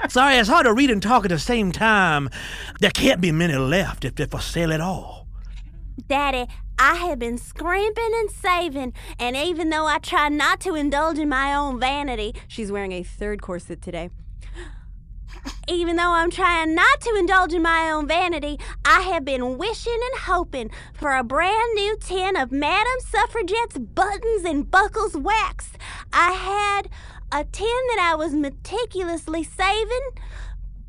Sorry, 0.09 0.37
it's 0.37 0.49
hard 0.49 0.65
to 0.65 0.73
read 0.73 0.89
and 0.89 1.03
talk 1.03 1.25
at 1.25 1.29
the 1.29 1.37
same 1.37 1.71
time. 1.71 2.29
There 2.79 2.89
can't 2.89 3.21
be 3.21 3.31
many 3.31 3.55
left 3.55 4.05
if 4.05 4.15
they're 4.15 4.27
for 4.27 4.39
sale 4.39 4.73
at 4.73 4.81
all. 4.81 5.27
Daddy, 6.07 6.47
I 6.79 6.95
have 6.95 7.19
been 7.19 7.37
scrimping 7.37 8.11
and 8.15 8.31
saving, 8.31 8.93
and 9.19 9.35
even 9.35 9.69
though 9.69 9.85
I 9.85 9.99
try 9.99 10.29
not 10.29 10.59
to 10.61 10.73
indulge 10.73 11.19
in 11.19 11.29
my 11.29 11.53
own 11.53 11.79
vanity, 11.79 12.33
she's 12.47 12.71
wearing 12.71 12.93
a 12.93 13.03
third 13.03 13.41
corset 13.41 13.81
today. 13.81 14.09
Even 15.67 15.97
though 15.97 16.11
I'm 16.11 16.31
trying 16.31 16.73
not 16.73 17.01
to 17.01 17.15
indulge 17.19 17.53
in 17.53 17.61
my 17.61 17.91
own 17.91 18.07
vanity, 18.07 18.59
I 18.83 19.01
have 19.01 19.23
been 19.23 19.57
wishing 19.57 19.99
and 20.11 20.21
hoping 20.21 20.71
for 20.93 21.15
a 21.15 21.23
brand 21.23 21.75
new 21.75 21.97
tin 21.99 22.35
of 22.35 22.51
Madam 22.51 22.99
Suffragette's 23.01 23.77
buttons 23.77 24.45
and 24.45 24.69
buckles 24.69 25.15
wax. 25.15 25.71
I 26.11 26.31
had 26.31 26.89
a 27.31 27.43
tin 27.43 27.67
that 27.67 28.09
I 28.11 28.15
was 28.15 28.33
meticulously 28.33 29.43
saving, 29.43 30.09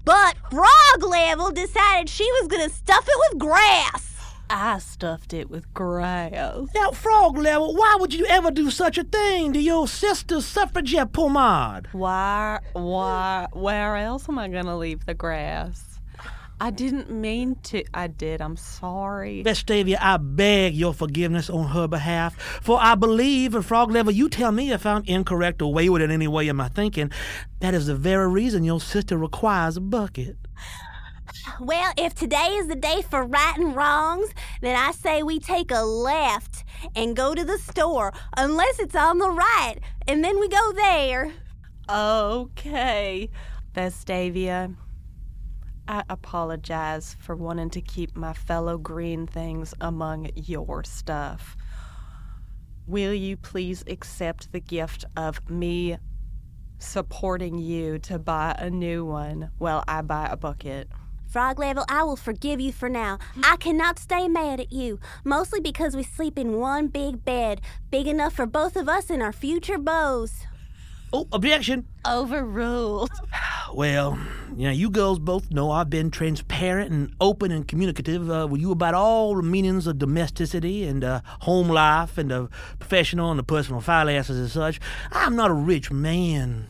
but 0.05 0.37
Frog 0.51 1.03
Level 1.03 1.51
decided 1.51 2.09
she 2.09 2.25
was 2.41 2.49
gonna 2.49 2.71
stuff 2.71 3.07
it 3.07 3.33
with 3.33 3.41
grass. 3.41 4.07
I 4.53 4.79
stuffed 4.79 5.33
it 5.33 5.49
with 5.49 5.73
grass. 5.73 6.67
Now, 6.75 6.91
frog 6.91 7.39
level, 7.39 7.77
why 7.77 7.97
would 8.01 8.13
you 8.13 8.27
ever 8.27 8.51
do 8.51 8.69
such 8.69 8.99
a 8.99 9.05
thing 9.05 9.53
to 9.53 9.61
your 9.61 9.87
sister's 9.87 10.45
suffragette 10.45 11.13
pomade? 11.13 11.87
Why, 11.93 12.59
why, 12.73 13.47
where 13.53 13.95
else 13.95 14.29
am 14.29 14.41
I 14.41 14.49
gonna 14.49 14.77
leave 14.77 15.07
the 15.07 15.15
grass? 15.15 15.90
I 16.63 16.71
didn't 16.71 17.11
mean 17.11 17.57
to. 17.65 17.83
I 17.95 18.07
did. 18.07 18.43
I'm 18.43 18.57
sorry. 18.57 19.43
Vestavia, 19.43 19.97
I 19.99 20.19
beg 20.19 20.75
your 20.75 20.93
forgiveness 20.93 21.49
on 21.49 21.69
her 21.69 21.89
behalf, 21.89 22.37
for 22.63 22.79
I 22.79 22.95
believe, 22.97 23.55
and 23.55 23.65
Frog 23.65 23.91
Level, 23.91 24.13
you 24.13 24.29
tell 24.29 24.53
me 24.53 24.71
if 24.71 24.85
I'm 24.85 25.03
incorrect 25.07 25.63
or 25.63 25.73
wayward 25.73 26.03
in 26.03 26.11
any 26.11 26.29
way 26.29 26.49
in 26.49 26.57
my 26.57 26.69
thinking, 26.69 27.11
that 27.61 27.73
is 27.73 27.87
the 27.87 27.95
very 27.95 28.29
reason 28.29 28.65
your 28.65 28.81
sister 28.81 29.17
requires 29.17 29.79
a 29.79 29.81
bucket. 29.81 30.37
Well, 31.59 31.93
if 31.97 32.15
today 32.15 32.57
is 32.57 32.67
the 32.69 32.77
day 32.77 33.03
for 33.09 33.25
right 33.25 33.57
and 33.57 33.75
wrongs, 33.75 34.29
then 34.61 34.77
I 34.77 34.93
say 34.93 35.23
we 35.23 35.39
take 35.39 35.71
a 35.71 35.83
left 35.83 36.65
and 36.95 37.17
go 37.17 37.35
to 37.35 37.45
the 37.45 37.59
store, 37.59 38.13
unless 38.37 38.79
it's 38.79 38.95
on 38.95 39.19
the 39.19 39.31
right, 39.31 39.77
and 40.07 40.23
then 40.23 40.39
we 40.39 40.49
go 40.49 40.73
there. 40.73 41.33
Okay. 41.89 43.31
Vestavia, 43.75 44.75
I 45.91 46.05
apologize 46.09 47.17
for 47.19 47.35
wanting 47.35 47.71
to 47.71 47.81
keep 47.81 48.17
my 48.17 48.33
fellow 48.33 48.79
green 48.79 49.27
things 49.27 49.75
among 49.81 50.31
your 50.37 50.85
stuff. 50.85 51.57
Will 52.87 53.13
you 53.13 53.37
please 53.37 53.83
accept 53.89 54.53
the 54.53 54.61
gift 54.61 55.05
of 55.17 55.51
me 55.51 55.99
supporting 56.79 57.59
you 57.59 57.99
to 57.99 58.21
buy 58.21 58.55
a 58.57 58.71
new 58.71 59.05
one 59.05 59.51
while 59.59 59.83
I 59.89 60.03
buy 60.03 60.29
a 60.31 60.37
bucket? 60.37 60.89
Frog 61.27 61.59
Level, 61.59 61.85
I 61.89 62.05
will 62.05 62.15
forgive 62.15 62.61
you 62.61 62.71
for 62.71 62.89
now. 62.89 63.19
I 63.43 63.57
cannot 63.57 63.99
stay 63.99 64.29
mad 64.29 64.61
at 64.61 64.73
you, 64.73 65.01
mostly 65.25 65.59
because 65.61 65.97
we 65.97 66.05
sleep 66.05 66.39
in 66.39 66.61
one 66.61 66.87
big 66.87 67.25
bed, 67.25 67.63
big 67.91 68.07
enough 68.07 68.35
for 68.35 68.47
both 68.47 68.77
of 68.77 68.89
us 68.89 69.11
and 69.11 69.25
our 69.25 69.33
future 69.33 69.79
beaux. 69.79 70.29
Oh, 71.13 71.27
objection! 71.33 71.89
Overruled. 72.07 73.11
well, 73.75 74.17
you 74.55 74.67
know, 74.67 74.71
you 74.71 74.91
girls 74.91 75.19
both 75.19 75.51
know 75.51 75.73
I've 75.73 75.91
been 75.91 76.13
transparent 76.13 76.93
and 76.93 77.13
open 77.21 77.51
and 77.51 77.67
communicative 77.67 78.31
uh, 78.31 78.47
with 78.49 78.61
you 78.61 78.71
about 78.71 78.95
all 78.95 79.35
the 79.35 79.43
meanings 79.43 79.89
of 79.89 79.99
domesticity 79.99 80.85
and 80.85 81.03
uh, 81.03 81.21
home 81.41 81.69
life 81.69 82.17
and 82.17 82.31
the 82.31 82.49
professional 82.79 83.31
and 83.31 83.41
the 83.41 83.45
personal 83.45 83.81
finances 83.81 84.39
and 84.39 84.51
such. 84.51 84.81
I'm 85.11 85.35
not 85.35 85.51
a 85.51 85.55
rich 85.55 85.91
man. 85.91 86.69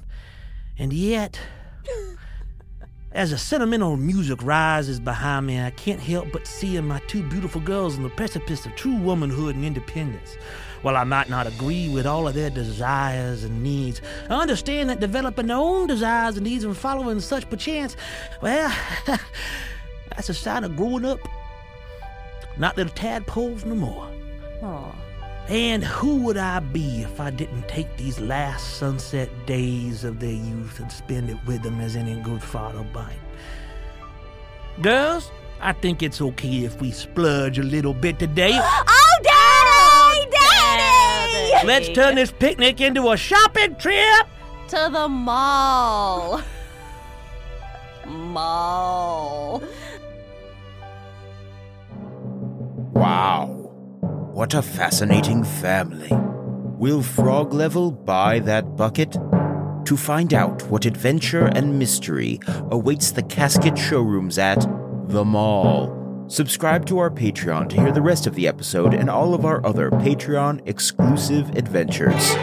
And 0.79 0.95
yet, 0.95 1.39
as 3.13 3.33
the 3.33 3.39
sentimental 3.39 3.99
music 3.99 4.43
rises 4.43 5.01
behind 5.01 5.47
me, 5.47 5.61
I 5.61 5.71
can't 5.71 6.01
help 6.01 6.33
but 6.33 6.47
seeing 6.47 6.89
my 6.89 7.01
two 7.09 7.23
beautiful 7.29 7.61
girls 7.61 7.97
on 7.97 8.05
the 8.05 8.09
precipice 8.09 8.65
of 8.65 8.75
true 8.75 8.97
womanhood 8.97 9.55
and 9.55 9.67
independence. 9.67 10.39
While 10.83 10.97
I 10.97 11.05
might 11.05 11.29
not 11.29 11.47
agree 11.47 11.89
with 11.89 12.07
all 12.07 12.27
of 12.27 12.35
their 12.35 12.49
desires 12.49 13.45
and 13.45 13.63
needs, 13.63 14.01
I 14.31 14.35
understand 14.35 14.89
that 14.89 15.01
developing 15.01 15.49
their 15.49 15.57
own 15.57 15.87
desires 15.87 16.37
and 16.37 16.47
needs 16.47 16.65
and 16.65 16.77
following 16.77 17.21
such 17.21 17.49
perchance, 17.51 17.97
well, 18.41 18.75
that's 20.09 20.31
a 20.31 20.35
sign 20.35 20.65
of 20.65 20.77
growing 20.77 21.05
up. 21.05 21.21
Not 22.57 22.77
little 22.77 22.93
tadpoles 22.95 23.65
no 23.65 23.75
more. 23.75 24.11
Aw. 24.63 24.95
And 25.49 25.83
who 25.83 26.23
would 26.23 26.37
I 26.37 26.61
be 26.61 27.03
if 27.03 27.21
I 27.21 27.31
didn't 27.31 27.67
take 27.69 27.97
these 27.97 28.21
last 28.21 28.77
sunset 28.77 29.29
days 29.47 30.05
of 30.05 30.21
their 30.21 30.31
youth 30.31 30.79
and 30.79 30.91
spend 30.93 31.29
it 31.29 31.39
with 31.45 31.63
them 31.63 31.81
as 31.81 31.97
any 31.97 32.15
good 32.23 32.43
father 32.43 32.87
might? 32.95 33.19
Girls, 34.81 35.31
I 35.61 35.73
think 35.73 36.03
it's 36.03 36.21
okay 36.21 36.65
if 36.65 36.81
we 36.81 36.91
splurge 36.91 37.59
a 37.59 37.63
little 37.63 37.95
bit 37.95 38.19
today. 38.19 38.59
Daddy! 41.61 41.69
Daddy! 41.69 41.87
Let's 41.87 41.95
turn 41.95 42.15
this 42.15 42.33
picnic 42.33 42.81
into 42.81 43.11
a 43.11 43.17
shopping 43.17 43.75
trip. 43.77 44.27
To 44.69 44.89
the 44.93 45.09
mall. 45.09 46.41
mall. 48.07 49.63
Wow. 52.93 53.47
What 54.33 54.55
a 54.55 54.63
fascinating 54.63 55.45
family. 55.45 56.11
Will 56.79 57.03
Frog 57.03 57.53
Level 57.53 57.91
buy 57.91 58.39
that 58.41 58.77
bucket? 58.77 59.13
To 59.85 59.97
find 59.97 60.33
out 60.33 60.63
what 60.71 60.87
adventure 60.87 61.47
and 61.47 61.79
mystery 61.79 62.41
awaits 62.71 63.11
the 63.13 63.23
casket 63.23 63.77
showrooms 63.77 64.39
at 64.39 64.61
the 65.09 65.25
mall. 65.25 66.00
Subscribe 66.31 66.87
to 66.87 67.01
our 67.01 67.11
Patreon 67.11 67.69
to 67.71 67.77
hear 67.77 67.91
the 67.91 68.01
rest 68.01 68.29
of 68.29 68.37
the 68.37 68.47
episode 68.47 68.95
and 68.95 69.11
all 69.11 69.35
of 69.35 69.45
our 69.45 69.67
other 69.67 69.91
Patreon 69.91 70.61
exclusive 70.65 71.51
adventures. 71.57 72.37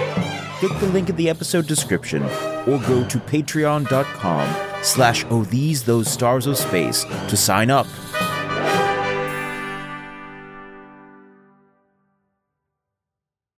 Click 0.60 0.78
the 0.82 0.90
link 0.92 1.10
in 1.10 1.16
the 1.16 1.30
episode 1.30 1.68
description 1.68 2.22
or 2.24 2.80
go 2.80 3.08
to 3.08 3.18
patreon.com 3.18 4.84
slash 4.84 5.26
oh 5.30 5.46
these 5.46 5.84
those 5.84 6.12
stars 6.12 6.48
of 6.48 6.58
space 6.58 7.06
to 7.30 7.38
sign 7.38 7.70
up 7.70 7.88